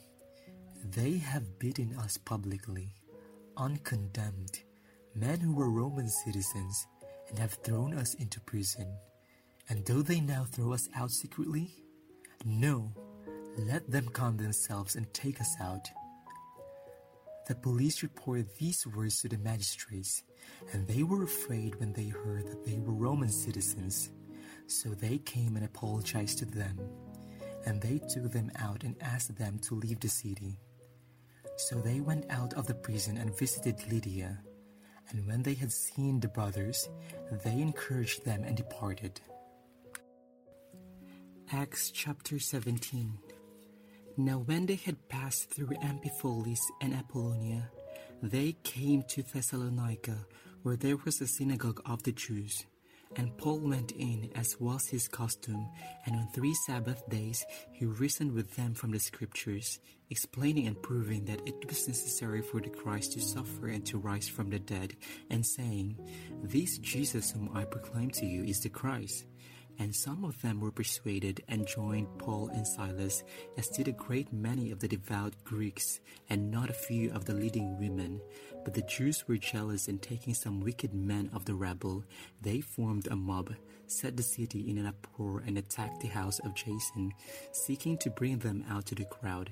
They 0.83 1.17
have 1.19 1.59
beaten 1.59 1.95
us 1.99 2.17
publicly, 2.17 2.89
uncondemned, 3.55 4.59
men 5.15 5.39
who 5.39 5.53
were 5.53 5.69
Roman 5.69 6.09
citizens, 6.09 6.87
and 7.29 7.37
have 7.37 7.53
thrown 7.63 7.93
us 7.93 8.15
into 8.15 8.39
prison. 8.41 8.97
And 9.69 9.85
do 9.85 10.01
they 10.01 10.19
now 10.19 10.43
throw 10.43 10.73
us 10.73 10.89
out 10.95 11.11
secretly? 11.11 11.69
No, 12.43 12.91
let 13.57 13.89
them 13.89 14.09
come 14.09 14.37
themselves 14.37 14.95
and 14.95 15.13
take 15.13 15.39
us 15.39 15.55
out. 15.61 15.87
The 17.47 17.55
police 17.55 18.01
reported 18.01 18.47
these 18.57 18.85
words 18.87 19.21
to 19.21 19.29
the 19.29 19.37
magistrates, 19.37 20.23
and 20.73 20.87
they 20.87 21.03
were 21.03 21.23
afraid 21.23 21.79
when 21.79 21.93
they 21.93 22.07
heard 22.07 22.47
that 22.47 22.65
they 22.65 22.79
were 22.79 22.93
Roman 22.93 23.29
citizens. 23.29 24.09
So 24.67 24.89
they 24.89 25.19
came 25.19 25.55
and 25.55 25.65
apologized 25.65 26.39
to 26.39 26.45
them, 26.45 26.79
and 27.65 27.81
they 27.81 27.99
took 27.99 28.31
them 28.31 28.51
out 28.57 28.83
and 28.83 28.95
asked 29.01 29.37
them 29.37 29.59
to 29.59 29.75
leave 29.75 29.99
the 29.99 30.09
city. 30.09 30.57
So 31.69 31.75
they 31.75 31.99
went 31.99 32.25
out 32.31 32.55
of 32.55 32.65
the 32.65 32.73
prison 32.73 33.17
and 33.17 33.37
visited 33.37 33.75
Lydia. 33.91 34.39
And 35.11 35.27
when 35.27 35.43
they 35.43 35.53
had 35.53 35.71
seen 35.71 36.19
the 36.19 36.27
brothers, 36.27 36.89
they 37.43 37.61
encouraged 37.61 38.25
them 38.25 38.43
and 38.43 38.57
departed. 38.57 39.21
Acts 41.53 41.91
chapter 41.91 42.39
17 42.39 43.15
Now 44.17 44.39
when 44.39 44.65
they 44.65 44.75
had 44.75 45.07
passed 45.07 45.51
through 45.51 45.77
Amphipolis 45.83 46.61
and 46.81 46.95
Apollonia, 46.95 47.69
they 48.23 48.55
came 48.63 49.03
to 49.09 49.21
Thessalonica, 49.21 50.17
where 50.63 50.75
there 50.75 50.97
was 50.97 51.21
a 51.21 51.27
synagogue 51.27 51.81
of 51.85 52.01
the 52.01 52.11
Jews. 52.11 52.65
And 53.17 53.37
Paul 53.37 53.59
went 53.59 53.91
in, 53.91 54.29
as 54.35 54.59
was 54.59 54.87
his 54.87 55.07
custom, 55.07 55.67
and 56.05 56.15
on 56.15 56.29
three 56.33 56.53
Sabbath 56.65 57.07
days 57.09 57.43
he 57.71 57.85
reasoned 57.85 58.31
with 58.31 58.55
them 58.55 58.73
from 58.73 58.91
the 58.91 58.99
Scriptures, 58.99 59.79
explaining 60.09 60.67
and 60.67 60.81
proving 60.81 61.25
that 61.25 61.45
it 61.45 61.67
was 61.67 61.87
necessary 61.87 62.41
for 62.41 62.61
the 62.61 62.69
Christ 62.69 63.13
to 63.13 63.21
suffer 63.21 63.67
and 63.67 63.85
to 63.87 63.97
rise 63.97 64.29
from 64.29 64.49
the 64.49 64.59
dead, 64.59 64.95
and 65.29 65.45
saying, 65.45 65.97
This 66.41 66.77
Jesus 66.77 67.31
whom 67.31 67.49
I 67.53 67.65
proclaim 67.65 68.11
to 68.11 68.25
you 68.25 68.43
is 68.43 68.61
the 68.61 68.69
Christ. 68.69 69.25
And 69.79 69.95
some 69.95 70.23
of 70.23 70.41
them 70.41 70.59
were 70.59 70.71
persuaded 70.71 71.43
and 71.47 71.67
joined 71.67 72.07
Paul 72.17 72.49
and 72.49 72.67
Silas, 72.67 73.23
as 73.57 73.67
did 73.69 73.87
a 73.87 73.91
great 73.91 74.31
many 74.31 74.71
of 74.71 74.79
the 74.79 74.87
devout 74.87 75.33
Greeks, 75.43 75.99
and 76.29 76.51
not 76.51 76.69
a 76.69 76.73
few 76.73 77.11
of 77.11 77.25
the 77.25 77.33
leading 77.33 77.79
women. 77.79 78.21
But 78.63 78.75
the 78.75 78.83
Jews 78.83 79.27
were 79.27 79.37
jealous, 79.37 79.87
and 79.87 80.01
taking 80.01 80.33
some 80.33 80.59
wicked 80.59 80.93
men 80.93 81.29
of 81.33 81.45
the 81.45 81.55
rabble, 81.55 82.03
they 82.41 82.61
formed 82.61 83.07
a 83.07 83.15
mob, 83.15 83.55
set 83.87 84.15
the 84.17 84.23
city 84.23 84.69
in 84.69 84.77
an 84.77 84.85
uproar, 84.85 85.43
and 85.45 85.57
attacked 85.57 86.01
the 86.01 86.07
house 86.07 86.39
of 86.39 86.53
Jason, 86.53 87.11
seeking 87.51 87.97
to 87.99 88.09
bring 88.11 88.39
them 88.39 88.63
out 88.69 88.85
to 88.87 88.95
the 88.95 89.05
crowd. 89.05 89.51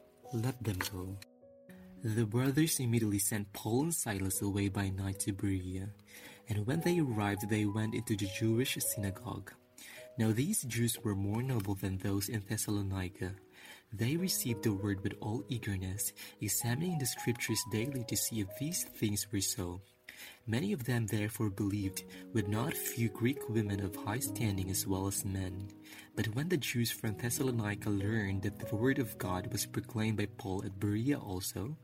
let 0.33 0.61
them 0.63 0.77
go. 0.91 1.17
The 2.03 2.25
brothers 2.25 2.79
immediately 2.79 3.19
sent 3.19 3.53
Paul 3.53 3.83
and 3.83 3.93
Silas 3.93 4.41
away 4.41 4.69
by 4.69 4.89
night 4.89 5.19
to 5.21 5.33
Berea, 5.33 5.89
and 6.49 6.65
when 6.65 6.81
they 6.81 6.99
arrived, 6.99 7.49
they 7.49 7.65
went 7.65 7.93
into 7.93 8.15
the 8.15 8.27
Jewish 8.37 8.77
synagogue. 8.79 9.51
Now 10.17 10.31
these 10.31 10.63
Jews 10.63 10.97
were 11.03 11.15
more 11.15 11.43
noble 11.43 11.75
than 11.75 11.97
those 11.97 12.29
in 12.29 12.41
Thessalonica. 12.47 13.33
They 13.93 14.17
received 14.17 14.63
the 14.63 14.73
word 14.73 15.03
with 15.03 15.13
all 15.21 15.43
eagerness, 15.49 16.13
examining 16.41 16.97
the 16.97 17.05
scriptures 17.05 17.61
daily 17.71 18.03
to 18.07 18.15
see 18.17 18.41
if 18.41 18.47
these 18.59 18.83
things 18.83 19.27
were 19.31 19.41
so. 19.41 19.81
Many 20.47 20.73
of 20.73 20.85
them 20.85 21.07
therefore 21.07 21.49
believed, 21.49 22.03
with 22.33 22.47
not 22.47 22.73
few 22.73 23.09
Greek 23.09 23.47
women 23.49 23.79
of 23.79 23.95
high 23.95 24.19
standing 24.19 24.69
as 24.69 24.87
well 24.87 25.07
as 25.07 25.23
men. 25.23 25.69
But 26.15 26.27
when 26.35 26.49
the 26.49 26.57
Jews 26.57 26.91
from 26.91 27.15
Thessalonica 27.15 27.89
learned 27.89 28.41
that 28.43 28.59
the 28.59 28.75
word 28.75 28.99
of 28.99 29.17
God 29.17 29.51
was 29.51 29.65
proclaimed 29.65 30.17
by 30.17 30.27
Paul 30.37 30.63
at 30.65 30.79
Berea 30.79 31.19
also, 31.19 31.77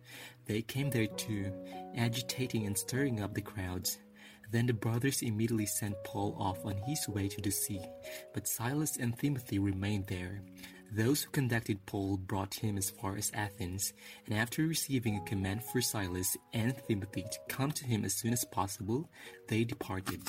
they 0.45 0.61
came 0.61 0.89
there 0.89 1.07
too, 1.07 1.51
agitating 1.95 2.65
and 2.65 2.77
stirring 2.77 3.21
up 3.21 3.33
the 3.33 3.41
crowds. 3.41 3.99
Then 4.51 4.65
the 4.65 4.73
brothers 4.73 5.21
immediately 5.21 5.65
sent 5.65 6.03
Paul 6.03 6.35
off 6.39 6.65
on 6.65 6.77
his 6.87 7.07
way 7.07 7.27
to 7.27 7.41
the 7.41 7.51
sea, 7.51 7.81
but 8.33 8.47
Silas 8.47 8.97
and 8.97 9.17
Timothy 9.17 9.59
remained 9.59 10.07
there. 10.07 10.41
Those 10.91 11.23
who 11.23 11.31
conducted 11.31 11.85
Paul 11.85 12.17
brought 12.17 12.55
him 12.55 12.77
as 12.77 12.89
far 12.89 13.17
as 13.17 13.31
Athens, 13.33 13.93
and 14.25 14.35
after 14.35 14.65
receiving 14.65 15.17
a 15.17 15.29
command 15.29 15.63
for 15.63 15.81
Silas 15.81 16.37
and 16.53 16.73
Timothy 16.87 17.23
to 17.23 17.39
come 17.49 17.71
to 17.73 17.85
him 17.85 18.05
as 18.05 18.13
soon 18.13 18.33
as 18.33 18.45
possible, 18.45 19.09
they 19.47 19.63
departed. 19.63 20.21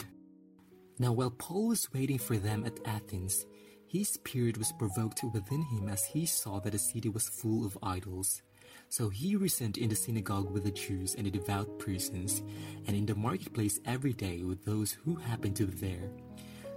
Now, 0.99 1.13
while 1.13 1.31
Paul 1.31 1.69
was 1.69 1.93
waiting 1.93 2.19
for 2.19 2.37
them 2.37 2.65
at 2.65 2.81
Athens, 2.85 3.47
his 3.87 4.09
spirit 4.09 4.59
was 4.59 4.73
provoked 4.73 5.23
within 5.33 5.63
him 5.63 5.89
as 5.89 6.05
he 6.05 6.27
saw 6.27 6.59
that 6.61 6.73
the 6.73 6.79
city 6.79 7.09
was 7.09 7.29
full 7.29 7.65
of 7.65 7.79
idols. 7.83 8.43
So 8.91 9.09
he 9.09 9.37
reasoned 9.37 9.79
in 9.79 9.89
the 9.89 9.95
synagogue 9.95 10.51
with 10.51 10.65
the 10.65 10.71
Jews 10.71 11.15
and 11.15 11.25
the 11.25 11.31
devout 11.31 11.79
persons, 11.79 12.43
and 12.87 12.97
in 12.97 13.07
the 13.07 13.15
marketplace 13.15 13.81
every 13.87 14.13
day 14.13 14.43
with 14.43 14.65
those 14.65 14.93
who 14.93 15.15
happened 15.15 15.57
to 15.57 15.67
be 15.67 15.77
there. 15.77 16.11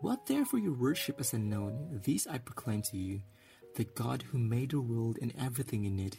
What 0.00 0.26
therefore 0.26 0.60
you 0.60 0.72
worship 0.72 1.18
as 1.18 1.32
unknown, 1.32 2.00
these 2.04 2.28
I 2.28 2.38
proclaim 2.38 2.82
to 2.82 2.96
you 2.96 3.20
the 3.74 3.82
God 3.84 4.22
who 4.22 4.38
made 4.38 4.70
the 4.70 4.80
world 4.80 5.18
and 5.20 5.32
everything 5.36 5.84
in 5.84 5.98
it, 5.98 6.18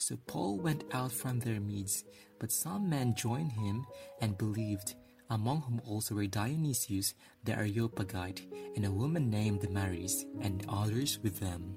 So 0.00 0.16
Paul 0.26 0.58
went 0.58 0.84
out 0.92 1.12
from 1.12 1.40
their 1.40 1.60
midst, 1.60 2.06
but 2.38 2.50
some 2.50 2.88
men 2.88 3.14
joined 3.14 3.52
him 3.52 3.86
and 4.22 4.38
believed, 4.38 4.94
among 5.28 5.60
whom 5.60 5.82
also 5.86 6.14
were 6.14 6.26
Dionysius 6.26 7.14
the 7.44 7.52
Areopagite, 7.52 8.46
and 8.74 8.86
a 8.86 8.90
woman 8.90 9.28
named 9.28 9.60
Damaris, 9.60 10.24
and 10.40 10.64
others 10.70 11.18
with 11.22 11.38
them. 11.38 11.76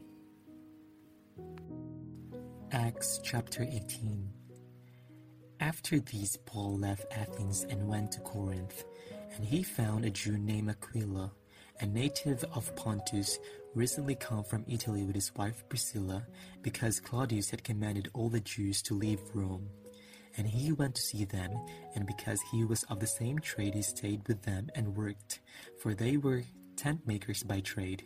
Acts 2.72 3.20
chapter 3.22 3.64
18 3.70 4.30
After 5.60 6.00
these, 6.00 6.38
Paul 6.46 6.80
left 6.80 7.06
Athens 7.12 7.66
and 7.70 7.90
went 7.90 8.14
to 8.14 8.22
Corinth 8.22 8.86
and 9.36 9.46
he 9.46 9.64
found 9.64 10.06
a 10.06 10.10
Jew 10.10 10.38
named 10.38 10.70
Aquila, 10.70 11.32
a 11.80 11.86
native 11.86 12.44
of 12.54 12.76
Pontus, 12.76 13.40
recently 13.76 14.16
come 14.16 14.44
from 14.44 14.66
Italy 14.68 15.04
with 15.04 15.16
his 15.16 15.34
wife 15.36 15.64
Priscilla, 15.70 16.26
because 16.62 17.00
Claudius 17.00 17.50
had 17.50 17.64
commanded 17.64 18.10
all 18.14 18.30
the 18.30 18.40
Jews 18.40 18.82
to 18.84 18.94
leave 18.94 19.20
Rome. 19.34 19.70
And 20.38 20.48
he 20.48 20.72
went 20.72 20.96
to 20.96 21.02
see 21.02 21.26
them, 21.26 21.52
and 21.96 22.06
because 22.06 22.40
he 22.52 22.64
was 22.64 22.84
of 22.84 23.00
the 23.00 23.08
same 23.08 23.40
trade, 23.40 23.76
he 23.76 23.82
stayed 23.82 24.28
with 24.28 24.44
them 24.44 24.70
and 24.76 24.96
worked, 24.96 25.40
for 25.80 25.94
they 25.94 26.18
were 26.18 26.44
tent 26.76 27.06
makers 27.06 27.44
by 27.44 27.60
trade. 27.60 28.04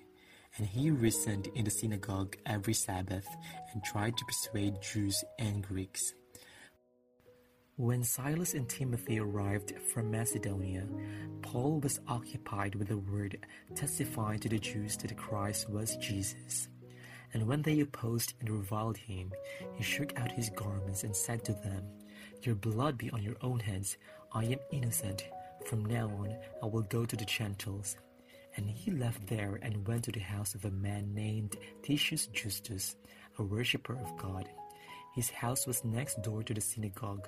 And 0.58 0.66
he 0.66 0.92
reasoned 0.92 1.48
in 1.56 1.66
the 1.66 1.72
synagogue 1.72 2.36
every 2.46 2.74
Sabbath, 2.74 3.28
and 3.74 3.84
tried 3.84 4.18
to 4.18 4.26
persuade 4.26 4.82
Jews 4.82 5.24
and 5.40 5.64
Greeks. 5.64 6.14
When 7.80 8.04
Silas 8.04 8.56
and 8.56 8.68
Timothy 8.68 9.20
arrived 9.20 9.72
from 9.94 10.10
Macedonia, 10.10 10.88
Paul 11.44 11.80
was 11.80 12.00
occupied 12.08 12.74
with 12.74 12.88
the 12.88 12.98
word 12.98 13.38
testifying 13.76 14.40
to 14.40 14.50
the 14.50 14.58
Jews 14.58 14.98
that 14.98 15.16
Christ 15.16 15.70
was 15.70 15.96
Jesus. 15.98 16.70
And 17.36 17.46
when 17.48 17.62
they 17.62 17.80
opposed 17.82 18.34
and 18.40 18.50
reviled 18.50 18.98
him, 18.98 19.32
he 19.76 19.84
shook 19.84 20.18
out 20.18 20.32
his 20.32 20.50
garments 20.50 21.04
and 21.04 21.16
said 21.16 21.46
to 21.46 21.54
them, 21.54 21.84
Your 22.42 22.56
blood 22.56 22.98
be 22.98 23.12
on 23.12 23.22
your 23.22 23.38
own 23.44 23.60
heads. 23.60 23.98
I 24.34 24.46
am 24.46 24.60
innocent. 24.72 25.28
From 25.68 25.86
now 25.86 26.08
on, 26.08 26.36
I 26.64 26.66
will 26.66 26.82
go 26.82 27.06
to 27.06 27.16
the 27.16 27.26
Gentiles. 27.26 27.96
And 28.56 28.68
he 28.68 28.90
left 28.90 29.28
there 29.28 29.60
and 29.62 29.88
went 29.88 30.06
to 30.06 30.12
the 30.12 30.20
house 30.20 30.56
of 30.56 30.66
a 30.66 30.72
man 30.72 31.14
named 31.14 31.58
Titius 31.84 32.26
Justus, 32.26 32.96
a 33.38 33.44
worshipper 33.44 34.00
of 34.02 34.18
God. 34.18 34.50
His 35.18 35.32
house 35.32 35.66
was 35.66 35.84
next 35.84 36.22
door 36.22 36.44
to 36.44 36.54
the 36.54 36.62
synagogue. 36.62 37.28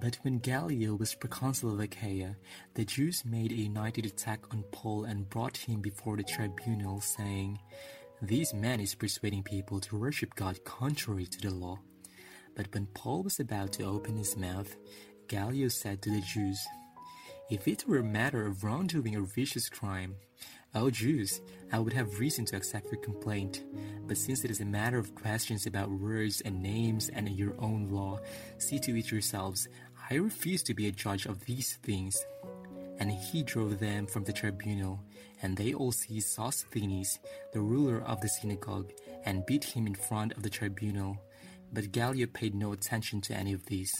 But 0.00 0.16
when 0.22 0.38
Gallio 0.38 0.94
was 0.94 1.14
proconsul 1.14 1.74
of 1.74 1.80
Achaia, 1.80 2.34
the 2.74 2.86
Jews 2.86 3.22
made 3.26 3.52
a 3.52 3.56
united 3.56 4.06
attack 4.06 4.40
on 4.50 4.64
Paul 4.72 5.04
and 5.04 5.28
brought 5.28 5.58
him 5.58 5.82
before 5.82 6.16
the 6.16 6.22
tribunal, 6.22 7.02
saying, 7.02 7.58
This 8.22 8.54
man 8.54 8.80
is 8.80 8.94
persuading 8.94 9.42
people 9.42 9.78
to 9.80 9.98
worship 9.98 10.34
God 10.34 10.64
contrary 10.64 11.26
to 11.26 11.40
the 11.40 11.54
law. 11.54 11.78
But 12.56 12.72
when 12.72 12.86
Paul 12.94 13.24
was 13.24 13.40
about 13.40 13.72
to 13.74 13.84
open 13.84 14.16
his 14.16 14.38
mouth, 14.38 14.74
Gallio 15.28 15.68
said 15.68 16.00
to 16.02 16.10
the 16.10 16.22
Jews, 16.22 16.58
If 17.50 17.68
it 17.68 17.86
were 17.86 17.98
a 17.98 18.02
matter 18.02 18.46
of 18.46 18.64
wrongdoing 18.64 19.16
or 19.16 19.22
vicious 19.22 19.68
crime, 19.68 20.14
O 20.72 20.88
Jews, 20.88 21.40
I 21.72 21.80
would 21.80 21.92
have 21.94 22.20
reason 22.20 22.44
to 22.46 22.56
accept 22.56 22.92
your 22.92 23.00
complaint. 23.00 23.64
But 24.06 24.16
since 24.16 24.44
it 24.44 24.52
is 24.52 24.60
a 24.60 24.64
matter 24.64 24.98
of 24.98 25.16
questions 25.16 25.66
about 25.66 25.90
words 25.90 26.42
and 26.42 26.62
names 26.62 27.08
and 27.08 27.28
your 27.28 27.54
own 27.58 27.88
law, 27.90 28.20
see 28.58 28.78
to 28.80 28.96
it 28.96 29.10
yourselves. 29.10 29.66
I 30.12 30.16
refuse 30.16 30.64
to 30.64 30.74
be 30.74 30.88
a 30.88 30.92
judge 30.92 31.26
of 31.26 31.44
these 31.44 31.76
things. 31.84 32.16
And 32.98 33.12
he 33.12 33.44
drove 33.44 33.78
them 33.78 34.06
from 34.06 34.24
the 34.24 34.32
tribunal, 34.32 35.00
and 35.40 35.56
they 35.56 35.72
all 35.72 35.92
seized 35.92 36.30
Sosthenes, 36.30 37.20
the 37.52 37.60
ruler 37.60 38.02
of 38.02 38.20
the 38.20 38.28
synagogue, 38.28 38.90
and 39.24 39.46
beat 39.46 39.62
him 39.62 39.86
in 39.86 39.94
front 39.94 40.32
of 40.32 40.42
the 40.42 40.50
tribunal. 40.50 41.16
But 41.72 41.92
Gallio 41.92 42.26
paid 42.26 42.56
no 42.56 42.72
attention 42.72 43.20
to 43.22 43.34
any 43.34 43.52
of 43.52 43.64
these. 43.66 43.92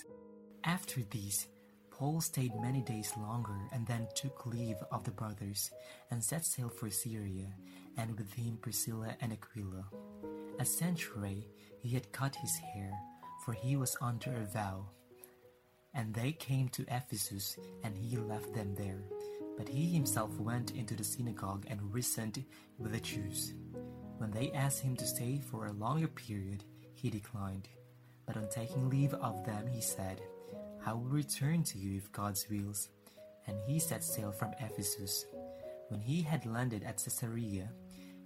After 0.65 1.01
these, 1.11 1.47
Paul 1.93 2.21
stayed 2.21 2.61
many 2.61 2.83
days 2.83 3.13
longer 3.17 3.57
and 3.73 3.87
then 3.87 4.09
took 4.17 4.47
leave 4.47 4.77
of 4.91 5.05
the 5.05 5.13
brothers 5.13 5.71
and 6.11 6.23
set 6.23 6.45
sail 6.45 6.69
for 6.69 6.91
Syria, 6.91 7.55
and 7.97 8.19
with 8.19 8.33
him 8.33 8.59
Priscilla 8.61 9.15
and 9.21 9.33
Aquila. 9.33 9.85
At 10.59 10.67
Cenchreae, 10.67 11.47
he 11.81 11.91
had 11.91 12.11
cut 12.11 12.35
his 12.35 12.57
hair, 12.57 12.91
for 13.45 13.53
he 13.53 13.77
was 13.77 13.97
under 14.03 14.33
a 14.35 14.53
vow. 14.53 14.89
And 15.95 16.15
they 16.15 16.33
came 16.33 16.69
to 16.71 16.87
Ephesus, 16.89 17.57
and 17.83 17.97
he 17.97 18.17
left 18.17 18.55
them 18.55 18.75
there. 18.75 19.03
But 19.57 19.69
he 19.69 19.87
himself 19.87 20.39
went 20.39 20.71
into 20.73 20.95
the 20.95 21.05
synagogue 21.05 21.67
and 21.69 21.93
reasoned 21.93 22.45
with 22.79 22.93
the 22.93 23.01
Jews. 23.01 23.55
When 24.19 24.31
they 24.31 24.53
asked 24.53 24.83
him 24.83 24.97
to 24.97 25.07
stay 25.07 25.41
for 25.51 25.67
a 25.67 25.73
longer 25.73 26.09
period, 26.09 26.65
he 26.95 27.11
declined. 27.11 27.69
But 28.27 28.37
on 28.37 28.49
taking 28.49 28.89
leave 28.89 29.15
of 29.15 29.45
them, 29.45 29.67
he 29.67 29.81
said, 29.81 30.21
I 30.87 30.93
will 30.93 31.01
return 31.03 31.65
to 31.65 31.79
you 31.79 31.97
if 31.97 32.13
God's 32.13 32.49
wills. 32.49 32.89
And 33.47 33.57
he 33.67 33.79
set 33.79 34.05
sail 34.05 34.31
from 34.31 34.55
Ephesus. 34.61 35.27
When 35.89 36.01
he 36.01 36.23
had 36.23 36.47
landed 36.47 36.85
at 36.85 37.03
Caesarea, 37.03 37.69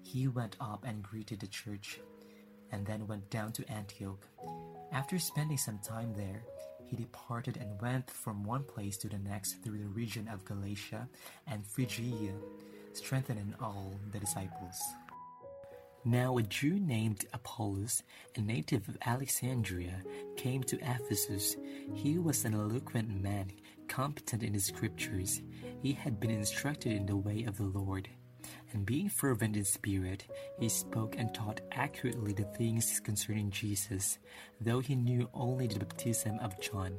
he 0.03 0.29
went 0.29 0.57
up 0.61 0.85
and 0.87 1.03
greeted 1.03 1.40
the 1.40 1.46
church, 1.46 1.98
and 2.70 2.85
then 2.85 3.07
went 3.07 3.31
down 3.31 3.53
to 3.53 3.72
Antioch. 3.72 4.29
After 4.92 5.18
spending 5.18 5.57
some 5.57 5.79
time 5.79 6.12
there, 6.14 6.42
he 6.87 6.97
departed 6.97 7.57
and 7.57 7.81
went 7.81 8.11
from 8.11 8.44
one 8.44 8.64
place 8.64 8.97
to 8.99 9.09
the 9.09 9.18
next 9.18 9.62
through 9.62 9.79
the 9.79 9.88
region 9.88 10.29
of 10.29 10.44
Galatia 10.44 11.09
and 11.47 11.66
Phrygia, 11.66 12.35
strengthening 12.92 13.55
all 13.61 13.99
the 14.12 14.18
disciples. 14.18 14.81
Now 16.07 16.37
a 16.37 16.42
Jew 16.42 16.79
named 16.79 17.25
Apollos, 17.33 18.03
a 18.37 18.40
native 18.40 18.88
of 18.88 18.99
Alexandria, 19.07 20.03
came 20.37 20.62
to 20.64 20.79
Ephesus. 20.83 21.57
He 21.94 22.18
was 22.18 22.44
an 22.44 22.55
eloquent 22.55 23.23
man, 23.23 23.51
competent 23.88 24.42
in 24.42 24.53
the 24.53 24.61
scriptures. 24.61 25.40
He 25.81 25.92
had 25.92 26.20
been 26.20 26.31
instructed 26.31 26.92
in 26.92 27.07
the 27.07 27.16
way 27.16 27.44
of 27.44 27.57
the 27.57 27.64
Lord 27.64 28.09
and 28.73 28.85
being 28.85 29.09
fervent 29.09 29.57
in 29.57 29.65
spirit, 29.65 30.25
he 30.59 30.69
spoke 30.69 31.17
and 31.19 31.33
taught 31.35 31.61
accurately 31.73 32.33
the 32.33 32.45
things 32.45 33.01
concerning 33.01 33.51
Jesus. 33.51 34.19
Though 34.61 34.81
he 34.81 34.95
knew 34.95 35.29
only 35.35 35.67
the 35.67 35.79
baptism 35.79 36.39
of 36.41 36.61
John, 36.61 36.99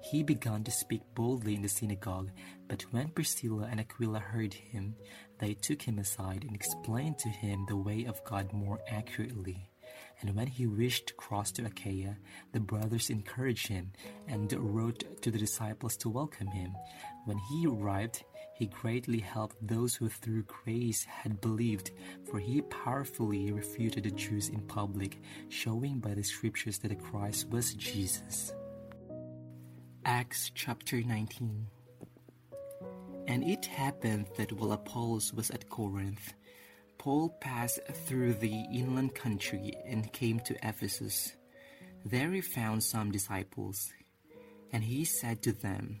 he 0.00 0.22
began 0.22 0.64
to 0.64 0.70
speak 0.70 1.02
boldly 1.14 1.54
in 1.54 1.62
the 1.62 1.68
synagogue. 1.68 2.30
But 2.68 2.82
when 2.92 3.08
Priscilla 3.08 3.68
and 3.70 3.80
Aquila 3.80 4.20
heard 4.20 4.54
him, 4.54 4.94
they 5.38 5.54
took 5.54 5.82
him 5.82 5.98
aside 5.98 6.44
and 6.44 6.54
explained 6.54 7.18
to 7.18 7.28
him 7.28 7.66
the 7.66 7.76
way 7.76 8.04
of 8.04 8.24
God 8.24 8.52
more 8.52 8.80
accurately. 8.88 9.68
And 10.20 10.34
when 10.34 10.46
he 10.46 10.66
wished 10.66 11.08
to 11.08 11.14
cross 11.14 11.52
to 11.52 11.66
Achaia, 11.66 12.16
the 12.52 12.60
brothers 12.60 13.10
encouraged 13.10 13.68
him 13.68 13.92
and 14.26 14.52
wrote 14.52 15.22
to 15.22 15.30
the 15.30 15.38
disciples 15.38 15.96
to 15.98 16.08
welcome 16.08 16.48
him. 16.48 16.72
When 17.26 17.38
he 17.50 17.66
arrived, 17.66 18.24
he 18.56 18.66
greatly 18.66 19.18
helped 19.18 19.54
those 19.60 19.94
who 19.94 20.08
through 20.08 20.42
grace 20.44 21.04
had 21.04 21.42
believed, 21.42 21.90
for 22.24 22.38
he 22.38 22.62
powerfully 22.62 23.52
refuted 23.52 24.04
the 24.04 24.10
Jews 24.10 24.48
in 24.48 24.62
public, 24.62 25.18
showing 25.50 25.98
by 25.98 26.14
the 26.14 26.22
scriptures 26.22 26.78
that 26.78 26.88
the 26.88 26.94
Christ 26.94 27.50
was 27.50 27.74
Jesus. 27.74 28.54
Acts 30.06 30.50
chapter 30.54 31.02
19 31.02 31.66
And 33.28 33.44
it 33.44 33.66
happened 33.66 34.26
that 34.38 34.52
while 34.52 34.72
Apollos 34.72 35.34
was 35.34 35.50
at 35.50 35.68
Corinth, 35.68 36.32
Paul 36.96 37.28
passed 37.42 37.80
through 38.06 38.34
the 38.34 38.64
inland 38.72 39.14
country 39.14 39.74
and 39.84 40.10
came 40.14 40.40
to 40.40 40.56
Ephesus. 40.66 41.36
There 42.06 42.30
he 42.30 42.40
found 42.40 42.82
some 42.82 43.12
disciples, 43.12 43.92
and 44.72 44.82
he 44.82 45.04
said 45.04 45.42
to 45.42 45.52
them, 45.52 46.00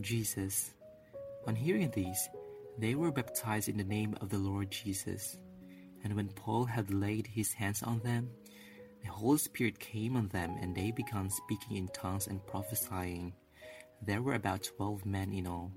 Jesus. 0.00 0.72
On 1.46 1.54
hearing 1.54 1.90
these, 1.90 2.28
they 2.78 2.94
were 2.94 3.12
baptized 3.12 3.68
in 3.68 3.76
the 3.76 3.84
name 3.84 4.16
of 4.20 4.30
the 4.30 4.38
Lord 4.38 4.70
Jesus. 4.70 5.38
And 6.02 6.14
when 6.14 6.28
Paul 6.28 6.64
had 6.64 6.92
laid 6.92 7.26
his 7.26 7.52
hands 7.52 7.82
on 7.82 8.00
them, 8.00 8.30
the 9.02 9.10
Holy 9.10 9.38
Spirit 9.38 9.78
came 9.78 10.16
on 10.16 10.28
them, 10.28 10.56
and 10.60 10.74
they 10.74 10.90
began 10.90 11.30
speaking 11.30 11.76
in 11.76 11.88
tongues 11.88 12.26
and 12.26 12.44
prophesying. 12.46 13.34
There 14.02 14.22
were 14.22 14.34
about 14.34 14.70
twelve 14.76 15.06
men 15.06 15.32
in 15.32 15.46
all. 15.46 15.72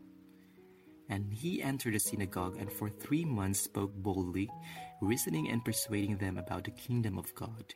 And 1.10 1.34
he 1.34 1.62
entered 1.62 1.94
the 1.94 2.00
synagogue 2.00 2.58
and 2.60 2.72
for 2.72 2.90
three 2.90 3.24
months 3.24 3.62
spoke 3.62 3.94
boldly, 3.94 4.50
reasoning 5.02 5.50
and 5.50 5.64
persuading 5.64 6.18
them 6.18 6.38
about 6.38 6.66
the 6.66 6.72
kingdom 6.72 7.18
of 7.18 7.34
God. 7.36 7.74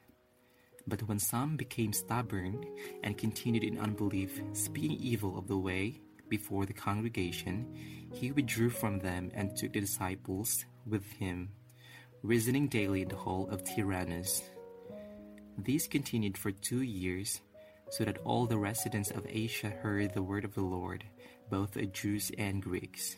But 0.87 1.03
when 1.03 1.19
some 1.19 1.55
became 1.55 1.93
stubborn 1.93 2.65
and 3.03 3.17
continued 3.17 3.63
in 3.63 3.79
unbelief, 3.79 4.41
speaking 4.53 4.97
evil 4.99 5.37
of 5.37 5.47
the 5.47 5.57
way, 5.57 6.01
before 6.31 6.65
the 6.65 6.73
congregation, 6.73 7.67
he 8.13 8.31
withdrew 8.31 8.71
from 8.71 8.97
them 8.99 9.29
and 9.35 9.55
took 9.55 9.73
the 9.73 9.81
disciples 9.81 10.65
with 10.87 11.05
him, 11.11 11.49
reasoning 12.23 12.67
daily 12.67 13.03
in 13.03 13.09
the 13.09 13.15
hall 13.15 13.47
of 13.51 13.63
Tyrannus. 13.63 14.41
These 15.59 15.87
continued 15.87 16.37
for 16.37 16.51
two 16.51 16.81
years, 16.81 17.41
so 17.91 18.05
that 18.05 18.19
all 18.23 18.45
the 18.47 18.57
residents 18.57 19.11
of 19.11 19.27
Asia 19.29 19.69
heard 19.69 20.13
the 20.13 20.23
word 20.23 20.45
of 20.45 20.55
the 20.55 20.61
Lord, 20.61 21.03
both 21.49 21.77
Jews 21.91 22.31
and 22.37 22.63
Greeks. 22.63 23.17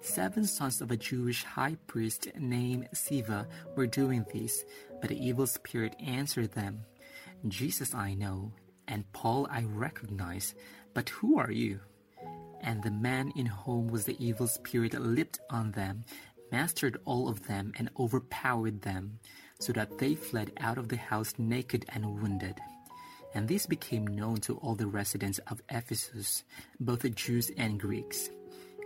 Seven 0.00 0.44
sons 0.44 0.80
of 0.80 0.90
a 0.90 0.96
Jewish 0.96 1.42
high 1.42 1.76
priest 1.86 2.28
named 2.38 2.88
Sceva 2.94 3.46
were 3.74 3.86
doing 3.86 4.24
this, 4.32 4.64
but 5.00 5.10
the 5.10 5.18
evil 5.18 5.46
spirit 5.46 5.96
answered 5.98 6.52
them, 6.52 6.84
Jesus 7.48 7.94
I 7.94 8.14
know, 8.14 8.52
and 8.88 9.10
Paul 9.12 9.48
I 9.50 9.64
recognize, 9.64 10.54
but 10.94 11.08
who 11.08 11.38
are 11.38 11.50
you? 11.50 11.80
And 12.60 12.82
the 12.82 12.90
man 12.90 13.32
in 13.36 13.46
whom 13.46 13.88
was 13.88 14.04
the 14.04 14.16
evil 14.24 14.46
spirit 14.46 14.94
leaped 14.94 15.40
on 15.50 15.72
them, 15.72 16.04
mastered 16.52 16.98
all 17.04 17.28
of 17.28 17.46
them, 17.46 17.72
and 17.76 17.90
overpowered 17.98 18.82
them, 18.82 19.18
so 19.58 19.72
that 19.72 19.98
they 19.98 20.14
fled 20.14 20.52
out 20.58 20.78
of 20.78 20.88
the 20.88 20.96
house 20.96 21.34
naked 21.38 21.84
and 21.88 22.20
wounded. 22.20 22.58
And 23.34 23.48
this 23.48 23.66
became 23.66 24.06
known 24.06 24.36
to 24.42 24.56
all 24.58 24.74
the 24.74 24.86
residents 24.86 25.38
of 25.50 25.62
Ephesus, 25.68 26.44
both 26.80 27.00
the 27.00 27.10
Jews 27.10 27.50
and 27.56 27.78
Greeks 27.78 28.30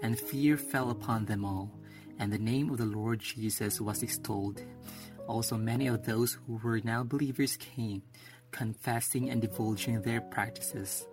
and 0.02 0.18
fear 0.18 0.56
fell 0.56 0.90
upon 0.90 1.24
them 1.24 1.44
all, 1.44 1.70
and 2.18 2.32
the 2.32 2.38
name 2.38 2.70
of 2.70 2.78
the 2.78 2.84
Lord 2.84 3.20
Jesus 3.20 3.80
was 3.80 4.02
extolled. 4.02 4.62
Also, 5.26 5.56
many 5.56 5.86
of 5.86 6.04
those 6.04 6.38
who 6.46 6.60
were 6.62 6.80
now 6.82 7.02
believers 7.02 7.56
came, 7.56 8.02
confessing 8.50 9.30
and 9.30 9.40
divulging 9.40 10.02
their 10.02 10.20
practices. 10.20 11.06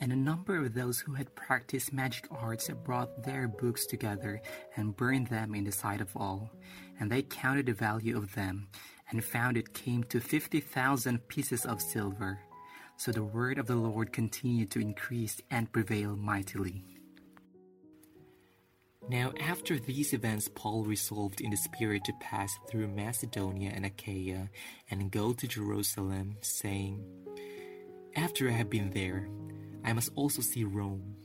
And 0.00 0.12
a 0.12 0.16
number 0.16 0.56
of 0.56 0.74
those 0.74 0.98
who 0.98 1.14
had 1.14 1.34
practiced 1.36 1.92
magic 1.92 2.26
arts 2.30 2.68
brought 2.84 3.22
their 3.22 3.46
books 3.46 3.86
together 3.86 4.42
and 4.76 4.96
burned 4.96 5.28
them 5.28 5.54
in 5.54 5.62
the 5.62 5.70
sight 5.70 6.00
of 6.00 6.16
all. 6.16 6.50
And 6.98 7.10
they 7.10 7.22
counted 7.22 7.66
the 7.66 7.72
value 7.72 8.16
of 8.16 8.34
them 8.34 8.66
and 9.10 9.24
found 9.24 9.56
it 9.56 9.74
came 9.74 10.02
to 10.04 10.20
fifty 10.20 10.58
thousand 10.58 11.28
pieces 11.28 11.64
of 11.64 11.80
silver. 11.80 12.40
So 12.96 13.12
the 13.12 13.22
word 13.22 13.58
of 13.58 13.66
the 13.66 13.76
Lord 13.76 14.12
continued 14.12 14.72
to 14.72 14.80
increase 14.80 15.40
and 15.50 15.70
prevail 15.70 16.16
mightily. 16.16 16.84
Now, 19.08 19.32
after 19.40 19.78
these 19.78 20.12
events, 20.12 20.48
Paul 20.54 20.84
resolved 20.84 21.40
in 21.40 21.50
the 21.50 21.56
Spirit 21.56 22.04
to 22.04 22.12
pass 22.20 22.56
through 22.70 22.88
Macedonia 22.88 23.72
and 23.74 23.84
Achaia 23.84 24.48
and 24.90 25.10
go 25.10 25.32
to 25.32 25.48
Jerusalem, 25.48 26.36
saying, 26.40 27.04
After 28.14 28.48
I 28.48 28.52
have 28.52 28.70
been 28.70 28.90
there, 28.90 29.28
I 29.84 29.92
must 29.92 30.10
also 30.14 30.40
see 30.40 30.64
Rome. 30.64 31.16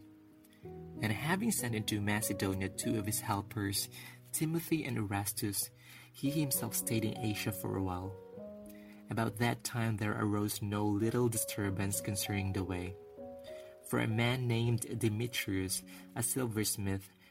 And 1.02 1.12
having 1.12 1.52
sent 1.52 1.76
into 1.76 2.02
Macedonia 2.02 2.70
two 2.70 2.98
of 2.98 3.06
his 3.06 3.22
helpers, 3.22 3.90
Timothy 4.34 4.84
and 4.84 4.98
Erastus, 4.98 5.70
he 6.12 6.32
himself 6.32 6.76
stayed 6.76 7.06
in 7.06 7.18
Asia 7.20 7.52
for 7.52 7.78
a 7.78 7.84
while. 7.84 8.12
About 9.12 9.38
that 9.38 9.64
time 9.64 9.98
there 9.98 10.18
arose 10.20 10.62
no 10.62 10.86
little 10.86 11.30
disturbance 11.30 12.02
concerning 12.02 12.54
the 12.54 12.64
way. 12.64 12.96
For 13.90 14.00
a 14.00 14.08
man 14.08 14.48
named 14.48 15.00
Demetrius, 15.00 15.84
a 16.16 16.24
silversmith, 16.24 17.08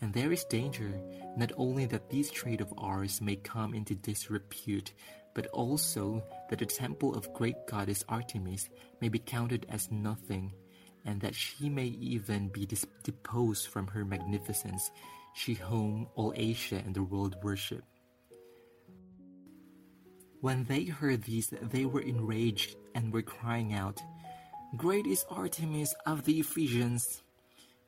And 0.00 0.12
there 0.12 0.32
is 0.32 0.44
danger 0.44 1.00
not 1.36 1.52
only 1.56 1.86
that 1.86 2.10
this 2.10 2.30
trade 2.30 2.60
of 2.60 2.72
ours 2.78 3.20
may 3.20 3.36
come 3.36 3.74
into 3.74 3.94
disrepute, 3.94 4.92
but 5.34 5.46
also 5.48 6.22
that 6.50 6.58
the 6.58 6.66
temple 6.66 7.14
of 7.14 7.32
great 7.34 7.66
goddess 7.66 8.04
Artemis 8.08 8.68
may 9.00 9.08
be 9.08 9.18
counted 9.18 9.66
as 9.68 9.90
nothing 9.90 10.52
and 11.04 11.20
that 11.20 11.34
she 11.34 11.68
may 11.68 11.86
even 11.86 12.48
be 12.48 12.68
deposed 13.02 13.68
from 13.68 13.86
her 13.86 14.04
magnificence, 14.04 14.90
she 15.34 15.54
whom 15.54 16.06
all 16.14 16.32
Asia 16.36 16.82
and 16.84 16.94
the 16.94 17.02
world 17.02 17.36
worship. 17.42 17.84
When 20.40 20.64
they 20.64 20.84
heard 20.84 21.22
these, 21.22 21.48
they 21.62 21.84
were 21.84 22.00
enraged 22.00 22.76
and 22.94 23.12
were 23.12 23.22
crying 23.22 23.72
out, 23.72 24.00
Great 24.76 25.06
is 25.06 25.24
Artemis 25.30 25.94
of 26.06 26.24
the 26.24 26.40
Ephesians! 26.40 27.22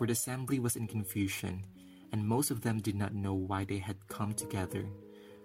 for 0.00 0.06
the 0.06 0.14
assembly 0.14 0.58
was 0.58 0.76
in 0.76 0.86
confusion, 0.86 1.62
and 2.10 2.26
most 2.26 2.50
of 2.50 2.62
them 2.62 2.80
did 2.80 2.94
not 2.94 3.14
know 3.14 3.34
why 3.34 3.64
they 3.64 3.76
had 3.76 4.08
come 4.08 4.32
together. 4.32 4.82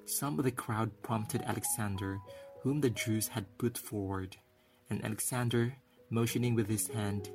Some 0.06 0.40
of 0.40 0.46
the 0.46 0.52
crowd 0.52 0.92
prompted 1.02 1.42
Alexander, 1.42 2.20
whom 2.62 2.80
the 2.80 2.90
Jews 2.90 3.28
had 3.28 3.58
put 3.58 3.78
forward, 3.78 4.38
and 4.90 5.04
Alexander, 5.04 5.76
motioning 6.10 6.56
with 6.56 6.70
his 6.70 6.88
hand, 6.88 7.32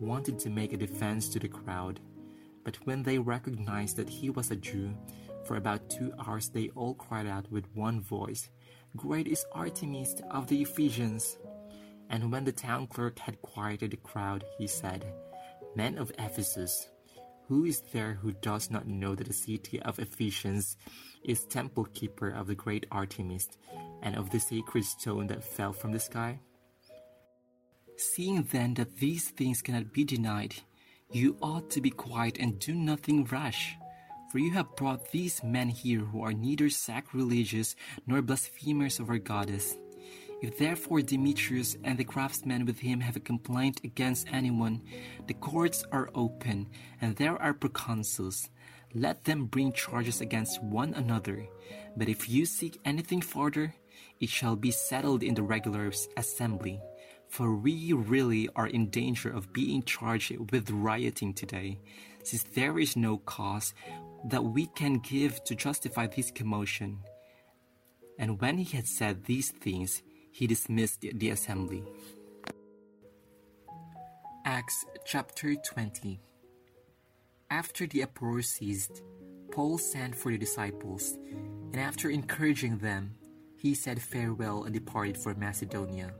wanted 0.00 0.40
to 0.40 0.50
make 0.50 0.72
a 0.72 0.76
defense 0.76 1.28
to 1.28 1.38
the 1.38 1.46
crowd. 1.46 2.00
But 2.64 2.84
when 2.84 3.04
they 3.04 3.20
recognized 3.20 3.96
that 3.98 4.10
he 4.10 4.30
was 4.30 4.50
a 4.50 4.56
Jew, 4.56 4.96
for 5.44 5.54
about 5.54 5.88
two 5.88 6.12
hours 6.26 6.48
they 6.48 6.70
all 6.70 6.94
cried 6.94 7.28
out 7.28 7.48
with 7.52 7.72
one 7.74 8.00
voice, 8.00 8.50
Great 8.96 9.28
is 9.28 9.46
Artemis 9.52 10.16
of 10.28 10.48
the 10.48 10.62
Ephesians! 10.62 11.38
And 12.10 12.32
when 12.32 12.42
the 12.42 12.50
town 12.50 12.88
clerk 12.88 13.20
had 13.20 13.40
quieted 13.42 13.92
the 13.92 13.96
crowd, 13.98 14.42
he 14.58 14.66
said, 14.66 15.04
Men 15.76 15.98
of 15.98 16.12
Ephesus, 16.18 16.88
who 17.48 17.64
is 17.64 17.82
there 17.92 18.14
who 18.14 18.32
does 18.32 18.70
not 18.70 18.86
know 18.86 19.14
that 19.14 19.26
the 19.26 19.32
city 19.32 19.80
of 19.82 19.98
Ephesians 19.98 20.76
is 21.24 21.44
temple 21.44 21.84
keeper 21.92 22.30
of 22.30 22.46
the 22.46 22.54
great 22.54 22.86
Artemis 22.90 23.48
and 24.02 24.16
of 24.16 24.30
the 24.30 24.38
sacred 24.38 24.84
stone 24.84 25.26
that 25.26 25.42
fell 25.42 25.72
from 25.72 25.92
the 25.92 25.98
sky? 25.98 26.38
Seeing 27.96 28.42
then 28.50 28.74
that 28.74 28.96
these 28.96 29.30
things 29.30 29.62
cannot 29.62 29.92
be 29.92 30.04
denied, 30.04 30.54
you 31.10 31.36
ought 31.42 31.70
to 31.70 31.80
be 31.80 31.90
quiet 31.90 32.38
and 32.38 32.58
do 32.58 32.74
nothing 32.74 33.24
rash. 33.24 33.76
For 34.30 34.38
you 34.38 34.52
have 34.52 34.74
brought 34.74 35.12
these 35.12 35.44
men 35.44 35.68
here 35.68 36.00
who 36.00 36.22
are 36.22 36.32
neither 36.32 36.68
sacrilegious 36.68 37.76
nor 38.06 38.20
blasphemers 38.20 38.98
of 38.98 39.08
our 39.08 39.18
goddess. 39.18 39.76
If 40.44 40.58
therefore 40.58 41.00
Demetrius 41.00 41.78
and 41.84 41.96
the 41.96 42.04
craftsmen 42.04 42.66
with 42.66 42.78
him 42.78 43.00
have 43.00 43.16
a 43.16 43.20
complaint 43.30 43.80
against 43.82 44.28
anyone, 44.30 44.82
the 45.26 45.32
courts 45.32 45.86
are 45.90 46.10
open, 46.14 46.68
and 47.00 47.16
there 47.16 47.40
are 47.40 47.54
proconsuls. 47.54 48.50
Let 48.92 49.24
them 49.24 49.46
bring 49.46 49.72
charges 49.72 50.20
against 50.20 50.62
one 50.62 50.92
another. 50.92 51.48
But 51.96 52.10
if 52.10 52.28
you 52.28 52.44
seek 52.44 52.78
anything 52.84 53.22
further, 53.22 53.74
it 54.20 54.28
shall 54.28 54.54
be 54.54 54.70
settled 54.70 55.22
in 55.22 55.32
the 55.32 55.42
regular 55.42 55.90
assembly 56.18 56.78
for 57.26 57.56
we 57.56 57.94
really 57.94 58.50
are 58.54 58.66
in 58.66 58.90
danger 58.90 59.30
of 59.30 59.52
being 59.54 59.82
charged 59.82 60.52
with 60.52 60.70
rioting 60.70 61.32
today, 61.32 61.80
since 62.22 62.42
there 62.42 62.78
is 62.78 62.96
no 62.96 63.16
cause 63.16 63.72
that 64.26 64.44
we 64.44 64.66
can 64.76 64.98
give 64.98 65.42
to 65.44 65.54
justify 65.54 66.06
this 66.06 66.30
commotion. 66.30 66.98
And 68.18 68.38
when 68.42 68.58
he 68.58 68.76
had 68.76 68.86
said 68.86 69.24
these 69.24 69.50
things, 69.50 70.02
he 70.34 70.48
dismissed 70.48 71.00
the 71.00 71.30
assembly. 71.30 71.84
Acts 74.44 74.84
chapter 75.06 75.54
20 75.54 76.20
After 77.50 77.86
the 77.86 78.02
uproar 78.02 78.42
ceased, 78.42 79.02
Paul 79.52 79.78
sent 79.78 80.16
for 80.16 80.32
the 80.32 80.38
disciples, 80.38 81.16
and 81.72 81.76
after 81.76 82.10
encouraging 82.10 82.78
them, 82.78 83.14
he 83.56 83.74
said 83.74 84.02
farewell 84.02 84.64
and 84.64 84.74
departed 84.74 85.16
for 85.16 85.34
Macedonia. 85.34 86.12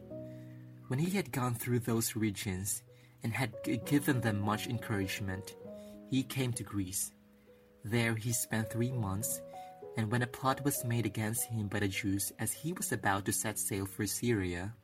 When 0.87 1.00
he 1.00 1.11
had 1.11 1.33
gone 1.33 1.55
through 1.55 1.81
those 1.81 2.14
regions 2.14 2.85
and 3.24 3.33
had 3.33 3.53
given 3.85 4.20
them 4.20 4.40
much 4.40 4.68
encouragement, 4.68 5.57
he 6.09 6.22
came 6.22 6.53
to 6.53 6.62
Greece. 6.62 7.11
There 7.85 8.14
he 8.14 8.33
spent 8.33 8.70
three 8.70 8.92
months, 8.92 9.42
and 9.96 10.11
when 10.11 10.22
a 10.22 10.26
plot 10.26 10.64
was 10.64 10.85
made 10.85 11.07
against 11.07 11.44
him 11.46 11.68
by 11.68 11.78
the 11.78 11.88
Jews 11.88 12.33
as 12.38 12.52
he 12.52 12.72
was 12.72 12.92
about 12.92 13.24
to 13.26 13.33
set 13.33 13.59
sail 13.59 13.87
for 13.87 14.07
Syria, 14.07 14.74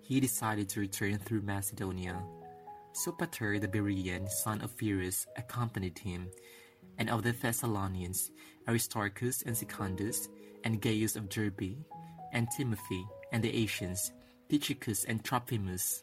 he 0.00 0.20
decided 0.20 0.68
to 0.70 0.80
return 0.80 1.18
through 1.18 1.42
Macedonia. 1.42 2.22
Sopater 2.92 3.60
the 3.60 3.68
Berean, 3.68 4.28
son 4.28 4.60
of 4.62 4.76
Pyrrhus, 4.76 5.26
accompanied 5.36 5.98
him, 5.98 6.30
and 6.98 7.10
of 7.10 7.22
the 7.22 7.32
Thessalonians, 7.32 8.30
Aristarchus 8.66 9.42
and 9.42 9.56
Secundus, 9.56 10.28
and 10.64 10.80
Gaius 10.80 11.14
of 11.14 11.28
Derbe, 11.28 11.76
and 12.32 12.48
Timothy, 12.56 13.06
and 13.32 13.42
the 13.42 13.54
Asians, 13.54 14.12
Tychicus 14.48 15.04
and 15.04 15.22
Trophimus. 15.22 16.02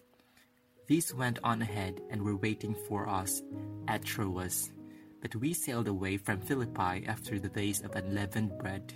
These 0.88 1.14
went 1.14 1.40
on 1.44 1.62
ahead 1.62 2.00
and 2.12 2.22
were 2.22 2.38
waiting 2.38 2.76
for 2.88 3.10
us 3.10 3.42
at 3.88 4.06
Troas. 4.06 4.72
But 5.22 5.36
we 5.36 5.54
sailed 5.54 5.88
away 5.88 6.18
from 6.18 6.42
Philippi 6.42 7.06
after 7.08 7.40
the 7.40 7.50
days 7.50 7.82
of 7.82 7.96
unleavened 7.96 8.58
bread, 8.58 8.94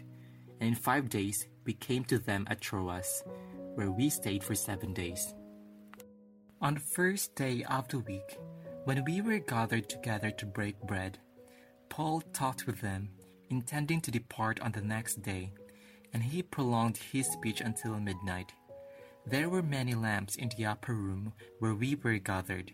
and 0.59 0.69
in 0.69 0.75
five 0.75 1.09
days 1.09 1.47
we 1.65 1.73
came 1.73 2.03
to 2.05 2.19
them 2.19 2.45
at 2.49 2.61
Troas, 2.61 3.23
where 3.75 3.91
we 3.91 4.09
stayed 4.09 4.43
for 4.43 4.55
seven 4.55 4.93
days. 4.93 5.33
On 6.61 6.73
the 6.73 6.79
first 6.79 7.35
day 7.35 7.63
of 7.63 7.87
the 7.87 7.99
week, 7.99 8.37
when 8.83 9.03
we 9.05 9.21
were 9.21 9.39
gathered 9.39 9.87
together 9.89 10.31
to 10.31 10.45
break 10.45 10.79
bread, 10.81 11.19
Paul 11.89 12.21
talked 12.33 12.67
with 12.67 12.81
them, 12.81 13.09
intending 13.49 14.01
to 14.01 14.11
depart 14.11 14.59
on 14.59 14.71
the 14.71 14.81
next 14.81 15.21
day, 15.21 15.51
and 16.13 16.23
he 16.23 16.43
prolonged 16.43 16.97
his 16.97 17.27
speech 17.27 17.61
until 17.61 17.99
midnight. 17.99 18.51
There 19.25 19.49
were 19.49 19.61
many 19.61 19.95
lamps 19.95 20.35
in 20.35 20.49
the 20.49 20.65
upper 20.65 20.93
room 20.93 21.33
where 21.59 21.75
we 21.75 21.95
were 21.95 22.17
gathered. 22.17 22.71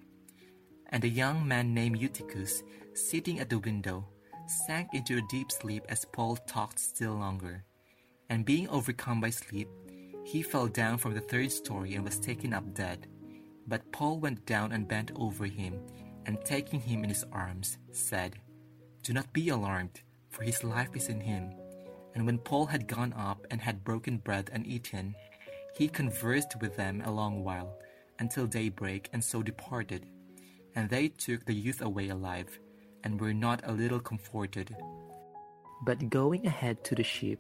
And 0.90 1.04
a 1.04 1.10
young 1.10 1.48
man 1.48 1.74
named 1.74 2.00
Eutychus, 2.00 2.64
sitting 2.96 3.40
at 3.40 3.50
the 3.50 3.60
window, 3.60 4.08
sank 4.48 4.90
into 4.94 5.18
a 5.18 5.28
deep 5.30 5.52
sleep 5.52 5.84
as 5.90 6.06
Paul 6.06 6.38
talked 6.48 6.80
still 6.80 7.14
longer. 7.14 7.64
And 8.30 8.46
being 8.46 8.70
overcome 8.70 9.20
by 9.22 9.30
sleep, 9.30 9.68
he 10.24 10.42
fell 10.42 10.68
down 10.68 10.98
from 10.98 11.14
the 11.14 11.22
third 11.22 11.52
story 11.52 11.96
and 11.96 12.04
was 12.04 12.20
taken 12.20 12.54
up 12.54 12.74
dead. 12.74 13.08
But 13.68 13.92
Paul 13.92 14.20
went 14.20 14.46
down 14.46 14.72
and 14.72 14.88
bent 14.88 15.12
over 15.16 15.46
him, 15.46 15.80
and 16.26 16.44
taking 16.44 16.80
him 16.80 17.04
in 17.04 17.10
his 17.10 17.26
arms, 17.32 17.78
said, 17.92 18.38
Do 19.04 19.14
not 19.14 19.34
be 19.34 19.50
alarmed, 19.50 20.02
for 20.30 20.44
his 20.44 20.64
life 20.64 20.96
is 20.96 21.10
in 21.10 21.20
him. 21.20 21.52
And 22.16 22.26
when 22.26 22.40
Paul 22.40 22.66
had 22.66 22.88
gone 22.88 23.14
up 23.14 23.46
and 23.52 23.62
had 23.62 23.84
broken 23.84 24.18
bread 24.18 24.50
and 24.54 24.66
eaten, 24.66 25.16
he 25.78 25.88
conversed 25.88 26.56
with 26.62 26.76
them 26.76 27.02
a 27.06 27.12
long 27.12 27.44
while, 27.44 27.78
until 28.20 28.48
daybreak, 28.48 29.10
and 29.12 29.24
so 29.24 29.44
departed. 29.44 30.06
And 30.76 30.90
they 30.90 31.10
took 31.10 31.46
the 31.46 31.54
youth 31.54 31.82
away 31.82 32.10
alive, 32.10 32.60
and 33.06 33.22
were 33.22 33.34
not 33.34 33.62
a 33.64 33.72
little 33.72 34.00
comforted. 34.00 34.76
But 35.86 36.10
going 36.10 36.46
ahead 36.46 36.84
to 36.86 36.96
the 36.96 37.04
ship, 37.04 37.40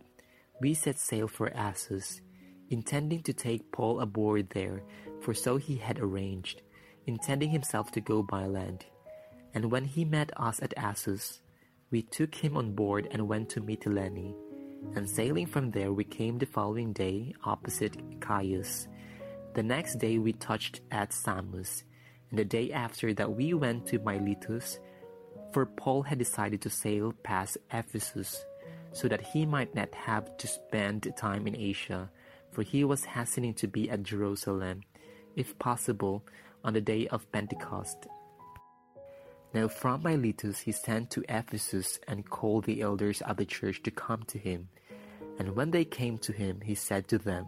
we 0.61 0.73
set 0.73 0.99
sail 0.99 1.27
for 1.27 1.51
Assos, 1.53 2.21
intending 2.69 3.23
to 3.23 3.33
take 3.33 3.71
Paul 3.71 3.99
aboard 3.99 4.51
there, 4.51 4.83
for 5.21 5.33
so 5.33 5.57
he 5.57 5.75
had 5.75 5.99
arranged, 5.99 6.61
intending 7.07 7.49
himself 7.49 7.91
to 7.91 8.01
go 8.01 8.21
by 8.21 8.45
land. 8.45 8.85
And 9.53 9.71
when 9.71 9.85
he 9.85 10.05
met 10.05 10.31
us 10.37 10.61
at 10.61 10.77
Assos, 10.77 11.41
we 11.91 12.03
took 12.03 12.35
him 12.35 12.55
on 12.55 12.73
board 12.73 13.07
and 13.11 13.27
went 13.27 13.49
to 13.49 13.61
Mytilene. 13.61 14.35
And 14.95 15.09
sailing 15.09 15.47
from 15.47 15.71
there, 15.71 15.91
we 15.91 16.03
came 16.03 16.37
the 16.37 16.45
following 16.45 16.93
day 16.93 17.33
opposite 17.43 17.97
Chios. 18.21 18.87
The 19.55 19.63
next 19.63 19.95
day 19.95 20.19
we 20.19 20.33
touched 20.33 20.81
at 20.91 21.13
Samos, 21.13 21.83
and 22.29 22.37
the 22.37 22.45
day 22.45 22.71
after 22.71 23.13
that 23.13 23.31
we 23.31 23.53
went 23.53 23.87
to 23.87 23.99
Miletus, 23.99 24.79
for 25.55 25.65
Paul 25.65 26.01
had 26.03 26.17
decided 26.19 26.61
to 26.63 26.69
sail 26.69 27.13
past 27.23 27.57
Ephesus, 27.71 28.43
so 28.91 29.07
that 29.07 29.21
he 29.21 29.45
might 29.45 29.73
not 29.73 29.95
have 29.95 30.35
to 30.35 30.47
spend 30.47 31.07
time 31.15 31.47
in 31.47 31.55
Asia, 31.55 32.11
for 32.51 32.61
he 32.61 32.83
was 32.83 33.05
hastening 33.05 33.53
to 33.53 33.65
be 33.65 33.89
at 33.89 34.03
Jerusalem, 34.03 34.81
if 35.37 35.57
possible, 35.57 36.25
on 36.65 36.73
the 36.73 36.81
day 36.81 37.07
of 37.07 37.31
Pentecost. 37.31 38.05
Now 39.53 39.69
from 39.69 40.03
Miletus 40.03 40.59
he 40.59 40.73
sent 40.73 41.09
to 41.11 41.23
Ephesus 41.29 42.01
and 42.05 42.29
called 42.29 42.65
the 42.65 42.81
elders 42.81 43.21
of 43.21 43.37
the 43.37 43.45
church 43.45 43.81
to 43.83 43.91
come 43.91 44.23
to 44.23 44.37
him. 44.37 44.67
And 45.39 45.55
when 45.55 45.71
they 45.71 45.85
came 45.85 46.17
to 46.17 46.33
him, 46.33 46.59
he 46.65 46.75
said 46.75 47.07
to 47.07 47.17
them, 47.17 47.47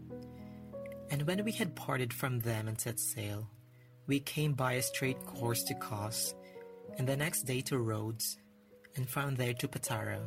And 1.21 1.27
when 1.27 1.45
we 1.45 1.51
had 1.51 1.75
parted 1.75 2.11
from 2.11 2.39
them 2.39 2.67
and 2.67 2.81
set 2.81 2.99
sail, 2.99 3.47
we 4.07 4.19
came 4.19 4.53
by 4.53 4.73
a 4.73 4.81
straight 4.81 5.23
course 5.27 5.61
to 5.65 5.75
Cos, 5.75 6.33
and 6.97 7.07
the 7.07 7.15
next 7.15 7.43
day 7.43 7.61
to 7.61 7.77
Rhodes, 7.77 8.39
and 8.95 9.07
from 9.07 9.35
there 9.35 9.53
to 9.53 9.67
Patara. 9.67 10.17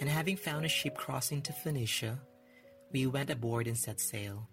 And 0.00 0.08
having 0.08 0.36
found 0.36 0.64
a 0.64 0.68
ship 0.68 0.94
crossing 0.96 1.42
to 1.42 1.52
Phoenicia, 1.52 2.20
we 2.92 3.08
went 3.08 3.30
aboard 3.30 3.66
and 3.66 3.76
set 3.76 3.98
sail. 3.98 4.48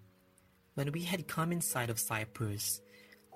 When 0.74 0.92
we 0.92 1.04
had 1.04 1.28
come 1.28 1.52
in 1.52 1.62
sight 1.62 1.92
of 1.92 2.00
Cyprus, 2.00 2.82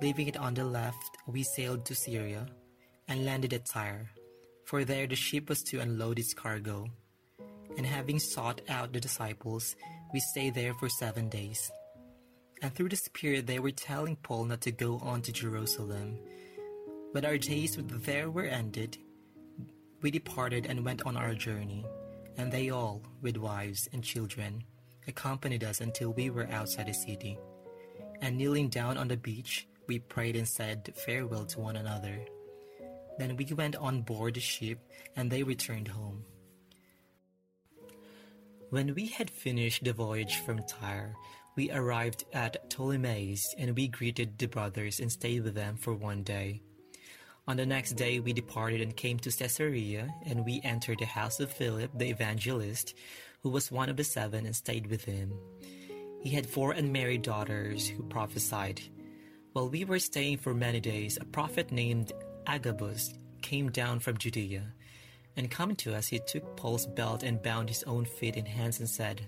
Leaving 0.01 0.27
it 0.27 0.37
on 0.37 0.55
the 0.55 0.65
left, 0.65 1.17
we 1.27 1.43
sailed 1.43 1.85
to 1.85 1.93
Syria 1.93 2.47
and 3.07 3.25
landed 3.25 3.53
at 3.53 3.67
Tyre, 3.67 4.09
for 4.65 4.83
there 4.83 5.05
the 5.05 5.15
ship 5.15 5.49
was 5.49 5.61
to 5.65 5.81
unload 5.81 6.17
its 6.17 6.33
cargo. 6.33 6.87
And 7.77 7.85
having 7.85 8.17
sought 8.17 8.61
out 8.69 8.91
the 8.91 8.99
disciples, 8.99 9.75
we 10.11 10.19
stayed 10.19 10.55
there 10.55 10.73
for 10.73 10.89
seven 10.89 11.29
days. 11.29 11.71
And 12.61 12.73
through 12.73 12.89
the 12.89 12.95
Spirit 12.95 13.47
they 13.47 13.59
were 13.59 13.71
telling 13.71 14.15
Paul 14.15 14.45
not 14.45 14.61
to 14.61 14.71
go 14.71 14.99
on 14.99 15.21
to 15.23 15.31
Jerusalem. 15.31 16.17
But 17.13 17.25
our 17.25 17.37
days 17.37 17.77
there 17.79 18.29
were 18.29 18.45
ended. 18.45 18.97
We 20.01 20.11
departed 20.11 20.65
and 20.65 20.85
went 20.85 21.05
on 21.05 21.17
our 21.17 21.33
journey, 21.33 21.85
and 22.37 22.51
they 22.51 22.69
all, 22.69 23.01
with 23.21 23.37
wives 23.37 23.87
and 23.93 24.03
children, 24.03 24.63
accompanied 25.07 25.63
us 25.63 25.81
until 25.81 26.11
we 26.13 26.29
were 26.29 26.49
outside 26.51 26.87
the 26.87 26.93
city. 26.93 27.37
And 28.21 28.37
kneeling 28.37 28.69
down 28.69 28.97
on 28.97 29.07
the 29.07 29.17
beach, 29.17 29.67
we 29.87 29.99
prayed 29.99 30.35
and 30.35 30.47
said 30.47 30.93
farewell 30.95 31.45
to 31.45 31.59
one 31.59 31.77
another. 31.77 32.19
Then 33.17 33.35
we 33.37 33.45
went 33.45 33.75
on 33.75 34.01
board 34.01 34.35
the 34.35 34.39
ship, 34.39 34.79
and 35.15 35.31
they 35.31 35.43
returned 35.43 35.87
home. 35.87 36.25
When 38.69 38.93
we 38.93 39.07
had 39.07 39.29
finished 39.29 39.85
the 39.85 39.93
voyage 39.93 40.37
from 40.45 40.61
Tyre, 40.67 41.15
we 41.57 41.71
arrived 41.71 42.23
at 42.33 42.69
Ptolemais, 42.69 43.41
and 43.57 43.75
we 43.75 43.87
greeted 43.87 44.37
the 44.37 44.45
brothers 44.47 44.99
and 44.99 45.11
stayed 45.11 45.43
with 45.43 45.55
them 45.55 45.75
for 45.75 45.93
one 45.93 46.21
day. 46.21 46.61
On 47.47 47.57
the 47.57 47.65
next 47.65 47.93
day, 47.93 48.19
we 48.19 48.31
departed 48.31 48.79
and 48.79 48.95
came 48.95 49.17
to 49.19 49.31
Caesarea, 49.31 50.07
and 50.25 50.45
we 50.45 50.61
entered 50.63 50.99
the 50.99 51.05
house 51.05 51.39
of 51.39 51.51
Philip 51.51 51.91
the 51.97 52.09
evangelist, 52.09 52.93
who 53.41 53.49
was 53.49 53.71
one 53.71 53.89
of 53.89 53.97
the 53.97 54.03
seven, 54.03 54.45
and 54.45 54.55
stayed 54.55 54.87
with 54.87 55.03
him. 55.03 55.33
He 56.21 56.29
had 56.29 56.45
four 56.45 56.73
unmarried 56.73 57.23
daughters 57.23 57.87
who 57.87 58.03
prophesied. 58.03 58.81
While 59.53 59.69
we 59.69 59.83
were 59.83 59.99
staying 59.99 60.37
for 60.37 60.53
many 60.53 60.79
days, 60.79 61.17
a 61.19 61.25
prophet 61.25 61.71
named 61.71 62.11
Agabus 62.45 63.15
came 63.41 63.71
down 63.71 63.99
from 63.99 64.17
Judea. 64.17 64.61
And 65.35 65.49
coming 65.49 65.75
to 65.77 65.95
us, 65.95 66.07
he 66.07 66.19
took 66.19 66.55
Paul's 66.55 66.85
belt 66.85 67.23
and 67.23 67.41
bound 67.41 67.69
his 67.69 67.83
own 67.83 68.05
feet 68.05 68.35
and 68.35 68.47
hands 68.47 68.79
and 68.79 68.89
said, 68.89 69.27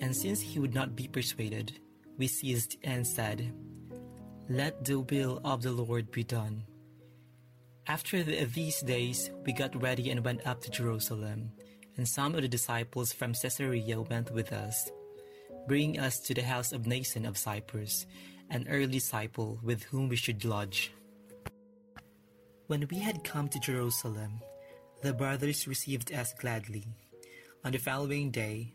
And 0.00 0.14
since 0.14 0.40
he 0.40 0.58
would 0.58 0.74
not 0.74 0.94
be 0.94 1.08
persuaded, 1.08 1.78
we 2.18 2.26
ceased 2.26 2.76
and 2.84 3.06
said, 3.06 3.52
Let 4.48 4.84
the 4.84 5.00
will 5.00 5.40
of 5.44 5.62
the 5.62 5.72
Lord 5.72 6.10
be 6.10 6.24
done. 6.24 6.64
After 7.86 8.22
the, 8.22 8.44
these 8.44 8.80
days, 8.82 9.30
we 9.44 9.52
got 9.52 9.80
ready 9.80 10.10
and 10.10 10.24
went 10.24 10.46
up 10.46 10.60
to 10.62 10.70
Jerusalem, 10.70 11.52
and 11.96 12.06
some 12.06 12.34
of 12.34 12.42
the 12.42 12.48
disciples 12.48 13.12
from 13.12 13.32
Caesarea 13.32 14.00
went 14.00 14.32
with 14.32 14.52
us, 14.52 14.90
bringing 15.68 16.00
us 16.00 16.18
to 16.20 16.34
the 16.34 16.42
house 16.42 16.72
of 16.72 16.82
Mnason 16.82 17.26
of 17.26 17.38
Cyprus, 17.38 18.06
an 18.50 18.66
early 18.68 18.98
disciple 18.98 19.58
with 19.62 19.84
whom 19.84 20.08
we 20.08 20.16
should 20.16 20.44
lodge. 20.44 20.92
When 22.66 22.86
we 22.90 22.98
had 22.98 23.22
come 23.22 23.48
to 23.48 23.60
Jerusalem, 23.60 24.40
the 25.02 25.12
brothers 25.12 25.68
received 25.68 26.12
us 26.12 26.34
gladly. 26.34 26.84
On 27.64 27.70
the 27.70 27.78
following 27.78 28.30
day, 28.30 28.74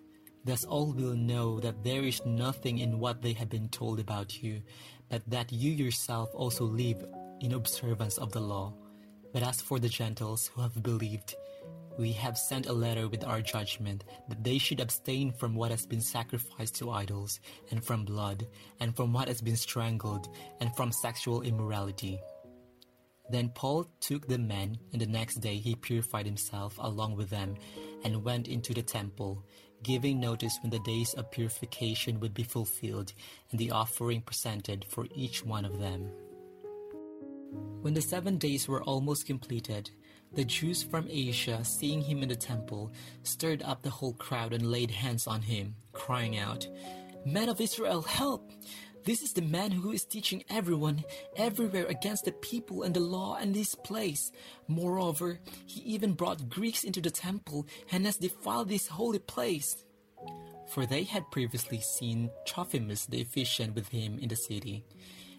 Thus 0.43 0.65
all 0.65 0.91
will 0.91 1.15
know 1.15 1.59
that 1.59 1.83
there 1.83 2.03
is 2.03 2.25
nothing 2.25 2.79
in 2.79 2.99
what 2.99 3.21
they 3.21 3.33
have 3.33 3.49
been 3.49 3.69
told 3.69 3.99
about 3.99 4.41
you, 4.41 4.61
but 5.09 5.21
that 5.29 5.51
you 5.51 5.71
yourself 5.71 6.29
also 6.33 6.63
live 6.65 7.03
in 7.41 7.53
observance 7.53 8.17
of 8.17 8.31
the 8.31 8.41
law. 8.41 8.73
But 9.33 9.43
as 9.43 9.61
for 9.61 9.79
the 9.79 9.89
Gentiles 9.89 10.47
who 10.47 10.61
have 10.61 10.81
believed, 10.81 11.35
we 11.97 12.11
have 12.13 12.37
sent 12.37 12.67
a 12.67 12.73
letter 12.73 13.07
with 13.07 13.23
our 13.23 13.41
judgment 13.41 14.03
that 14.29 14.43
they 14.43 14.57
should 14.57 14.79
abstain 14.79 15.31
from 15.31 15.55
what 15.55 15.71
has 15.71 15.85
been 15.85 16.01
sacrificed 16.01 16.75
to 16.75 16.91
idols, 16.91 17.39
and 17.69 17.83
from 17.83 18.05
blood, 18.05 18.47
and 18.79 18.95
from 18.95 19.13
what 19.13 19.27
has 19.27 19.41
been 19.41 19.55
strangled, 19.55 20.27
and 20.59 20.75
from 20.75 20.91
sexual 20.91 21.41
immorality. 21.41 22.19
Then 23.29 23.49
Paul 23.49 23.87
took 23.99 24.27
the 24.27 24.39
men, 24.39 24.77
and 24.91 25.01
the 25.01 25.05
next 25.05 25.35
day 25.35 25.57
he 25.57 25.75
purified 25.75 26.25
himself 26.25 26.77
along 26.79 27.15
with 27.15 27.29
them, 27.29 27.55
and 28.03 28.23
went 28.23 28.47
into 28.47 28.73
the 28.73 28.81
temple, 28.81 29.45
giving 29.83 30.19
notice 30.19 30.57
when 30.61 30.69
the 30.69 30.79
days 30.79 31.13
of 31.13 31.31
purification 31.31 32.19
would 32.19 32.33
be 32.33 32.43
fulfilled, 32.43 33.13
and 33.51 33.59
the 33.59 33.71
offering 33.71 34.21
presented 34.21 34.85
for 34.85 35.07
each 35.15 35.45
one 35.45 35.65
of 35.65 35.79
them. 35.79 36.11
When 37.81 37.93
the 37.93 38.01
seven 38.01 38.37
days 38.37 38.67
were 38.67 38.83
almost 38.83 39.25
completed, 39.25 39.89
the 40.33 40.45
Jews 40.45 40.83
from 40.83 41.07
Asia, 41.09 41.63
seeing 41.65 42.01
him 42.01 42.23
in 42.23 42.29
the 42.29 42.35
temple, 42.35 42.93
stirred 43.23 43.63
up 43.63 43.81
the 43.81 43.89
whole 43.89 44.13
crowd 44.13 44.53
and 44.53 44.71
laid 44.71 44.91
hands 44.91 45.27
on 45.27 45.41
him, 45.41 45.75
crying 45.91 46.37
out, 46.37 46.67
Men 47.25 47.49
of 47.49 47.59
Israel, 47.59 48.01
help! 48.01 48.51
This 49.03 49.23
is 49.23 49.33
the 49.33 49.41
man 49.41 49.71
who 49.71 49.91
is 49.91 50.05
teaching 50.05 50.43
everyone 50.49 51.03
everywhere 51.35 51.85
against 51.87 52.25
the 52.25 52.31
people 52.31 52.83
and 52.83 52.93
the 52.93 52.99
law 52.99 53.35
and 53.41 53.53
this 53.53 53.73
place. 53.73 54.31
Moreover, 54.67 55.39
he 55.65 55.81
even 55.81 56.13
brought 56.13 56.49
Greeks 56.49 56.83
into 56.83 57.01
the 57.01 57.09
temple 57.09 57.65
and 57.91 58.05
has 58.05 58.17
defiled 58.17 58.69
this 58.69 58.87
holy 58.87 59.19
place. 59.19 59.83
For 60.69 60.85
they 60.85 61.03
had 61.03 61.31
previously 61.31 61.79
seen 61.81 62.29
Trophimus 62.45 63.07
the 63.07 63.21
Ephesian 63.21 63.73
with 63.73 63.87
him 63.89 64.19
in 64.19 64.29
the 64.29 64.35
city, 64.35 64.85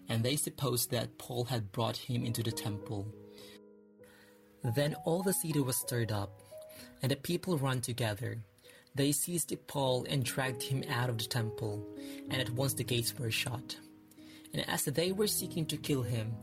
and 0.09 0.25
they 0.25 0.37
supposed 0.37 0.91
that 0.91 1.17
Paul 1.19 1.45
had 1.45 1.71
brought 1.71 1.97
him 1.97 2.25
into 2.25 2.43
the 2.43 2.53
temple. 2.53 3.07
Then 4.75 4.97
all 5.05 5.23
the 5.23 5.33
city 5.33 5.61
was 5.61 5.77
stirred 5.77 6.11
up, 6.11 6.41
and 7.01 7.11
the 7.11 7.17
people 7.17 7.59
ran 7.59 7.81
together 7.81 8.43
they 8.95 9.13
seized 9.13 9.55
Paul 9.67 10.07
and 10.09 10.25
dragged 10.25 10.63
him 10.63 10.85
out 10.91 11.09
of 11.09 11.19
the 11.19 11.25
temple, 11.25 11.87
and 12.31 12.41
at 12.41 12.51
once 12.51 12.75
the 12.75 12.85
gates 12.85 13.19
were 13.19 13.31
shut. 13.31 13.77
And 14.53 14.69
as 14.69 14.85
they 14.85 15.13
were 15.13 15.27
seeking 15.27 15.65
to 15.67 15.77
kill 15.77 16.03
him, 16.03 16.35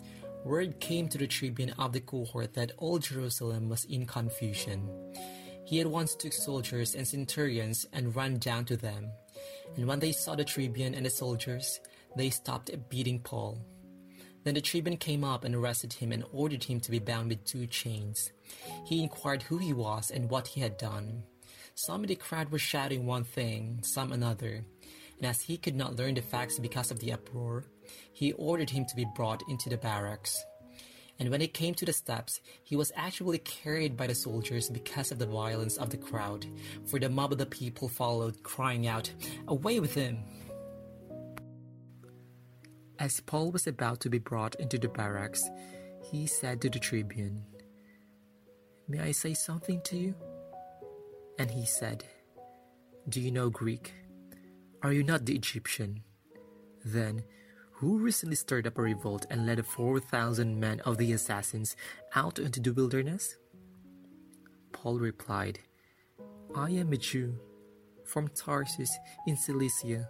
word 0.44 0.80
came 0.80 1.08
to 1.10 1.18
the 1.18 1.28
tribune 1.28 1.72
of 1.78 1.94
the 1.94 2.00
cohort 2.00 2.54
that 2.54 2.72
all 2.78 2.98
Jerusalem 2.98 3.70
was 3.70 3.86
in 3.86 4.06
confusion. 4.06 4.90
He 5.66 5.80
at 5.80 5.88
once 5.88 6.16
took 6.16 6.34
soldiers 6.34 6.96
and 6.96 7.08
centurions 7.08 7.86
and 7.94 8.16
ran 8.16 8.40
down 8.40 8.66
to 8.66 8.78
them. 8.78 9.12
And 9.76 9.86
when 9.88 10.00
they 10.00 10.12
saw 10.12 10.36
the 10.36 10.44
tribune 10.44 10.96
and 10.96 11.06
the 11.06 11.12
soldiers, 11.12 11.80
they 12.16 12.32
stopped 12.32 12.72
beating 12.90 13.20
Paul. 13.20 13.60
Then 14.44 14.56
the 14.56 14.62
tribune 14.62 14.98
came 14.98 15.24
up 15.24 15.44
and 15.44 15.54
arrested 15.54 15.94
him 15.94 16.12
and 16.12 16.24
ordered 16.32 16.64
him 16.64 16.80
to 16.80 16.92
be 16.92 16.98
bound 16.98 17.30
with 17.30 17.46
two 17.46 17.68
chains. 17.68 18.32
He 18.86 19.04
inquired 19.04 19.44
who 19.44 19.58
he 19.58 19.74
was 19.74 20.10
and 20.10 20.30
what 20.30 20.48
he 20.48 20.62
had 20.62 20.78
done. 20.78 21.24
Some 21.86 22.04
in 22.04 22.10
the 22.10 22.16
crowd 22.16 22.52
were 22.52 22.60
shouting 22.60 23.06
one 23.06 23.24
thing, 23.24 23.80
some 23.84 24.12
another, 24.12 24.66
and 25.16 25.26
as 25.26 25.40
he 25.40 25.56
could 25.56 25.76
not 25.76 25.96
learn 25.96 26.16
the 26.16 26.22
facts 26.22 26.60
because 26.60 26.92
of 26.92 27.00
the 27.00 27.14
uproar, 27.14 27.64
he 28.12 28.34
ordered 28.34 28.70
him 28.70 28.84
to 28.84 28.96
be 28.98 29.06
brought 29.16 29.42
into 29.48 29.70
the 29.70 29.78
barracks. 29.78 30.44
And 31.20 31.30
when 31.30 31.40
he 31.40 31.48
came 31.48 31.74
to 31.76 31.86
the 31.86 31.94
steps, 31.94 32.42
he 32.66 32.76
was 32.76 32.92
actually 32.98 33.38
carried 33.38 33.96
by 33.96 34.08
the 34.08 34.14
soldiers 34.14 34.70
because 34.70 35.14
of 35.14 35.20
the 35.20 35.26
violence 35.26 35.78
of 35.78 35.90
the 35.90 35.96
crowd, 35.96 36.46
for 36.86 37.00
the 37.00 37.08
mob 37.08 37.32
of 37.32 37.38
the 37.38 37.46
people 37.46 37.88
followed, 37.88 38.44
crying 38.44 38.86
out, 38.86 39.10
Away 39.48 39.80
with 39.80 39.94
him! 39.94 40.18
As 43.00 43.22
Paul 43.22 43.54
was 43.54 43.68
about 43.68 44.02
to 44.02 44.10
be 44.10 44.20
brought 44.20 44.56
into 44.56 44.78
the 44.78 44.90
barracks, 44.90 45.50
he 46.12 46.28
said 46.28 46.60
to 46.60 46.70
the 46.70 46.80
tribune, 46.80 47.42
May 48.90 49.00
I 49.00 49.12
say 49.14 49.34
something 49.34 49.80
to 49.84 49.98
you? 49.98 50.16
And 51.40 51.50
he 51.50 51.66
said, 51.66 52.04
Do 53.08 53.22
you 53.22 53.32
know 53.32 53.50
Greek? 53.50 53.94
Are 54.84 54.92
you 54.92 55.04
not 55.04 55.26
the 55.26 55.36
Egyptian? 55.36 56.04
Then, 56.84 57.24
who 57.72 57.98
recently 57.98 58.36
stirred 58.36 58.68
up 58.68 58.78
a 58.78 58.82
revolt 58.82 59.26
and 59.30 59.46
led 59.46 59.66
4,000 59.66 60.60
men 60.60 60.82
of 60.82 60.98
the 60.98 61.14
assassins 61.14 61.78
out 62.14 62.40
into 62.40 62.60
the 62.60 62.74
wilderness? 62.74 63.38
Paul 64.74 65.00
replied, 65.00 65.60
I 66.54 66.72
am 66.72 66.92
a 66.92 66.98
Jew 66.98 67.40
from 68.04 68.28
Tarsus 68.28 68.92
in 69.26 69.38
Cilicia, 69.38 70.10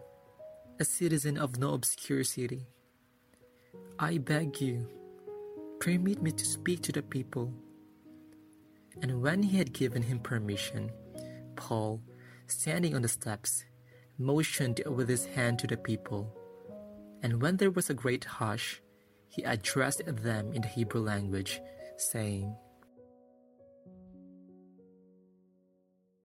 a 0.80 0.86
citizen 0.86 1.38
of 1.38 1.60
no 1.60 1.74
obscure 1.74 2.24
city. 2.24 2.66
I 4.00 4.18
beg 4.18 4.60
you, 4.62 4.88
permit 5.80 6.24
me 6.24 6.32
to 6.32 6.46
speak 6.46 6.82
to 6.84 6.92
the 6.92 7.04
people. 7.04 7.54
And 9.04 9.22
when 9.22 9.44
he 9.44 9.58
had 9.58 9.74
given 9.74 10.02
him 10.02 10.20
permission, 10.20 10.92
Paul, 11.60 12.02
standing 12.48 12.96
on 12.96 13.04
the 13.04 13.08
steps, 13.08 13.66
motioned 14.18 14.82
with 14.88 15.10
his 15.10 15.26
hand 15.26 15.60
to 15.60 15.68
the 15.68 15.78
people. 15.78 16.34
And 17.22 17.42
when 17.42 17.58
there 17.58 17.70
was 17.70 17.90
a 17.90 17.94
great 17.94 18.24
hush, 18.24 18.82
he 19.28 19.44
addressed 19.44 20.02
them 20.06 20.54
in 20.54 20.62
the 20.62 20.68
Hebrew 20.68 21.02
language, 21.02 21.62
saying, 21.98 22.56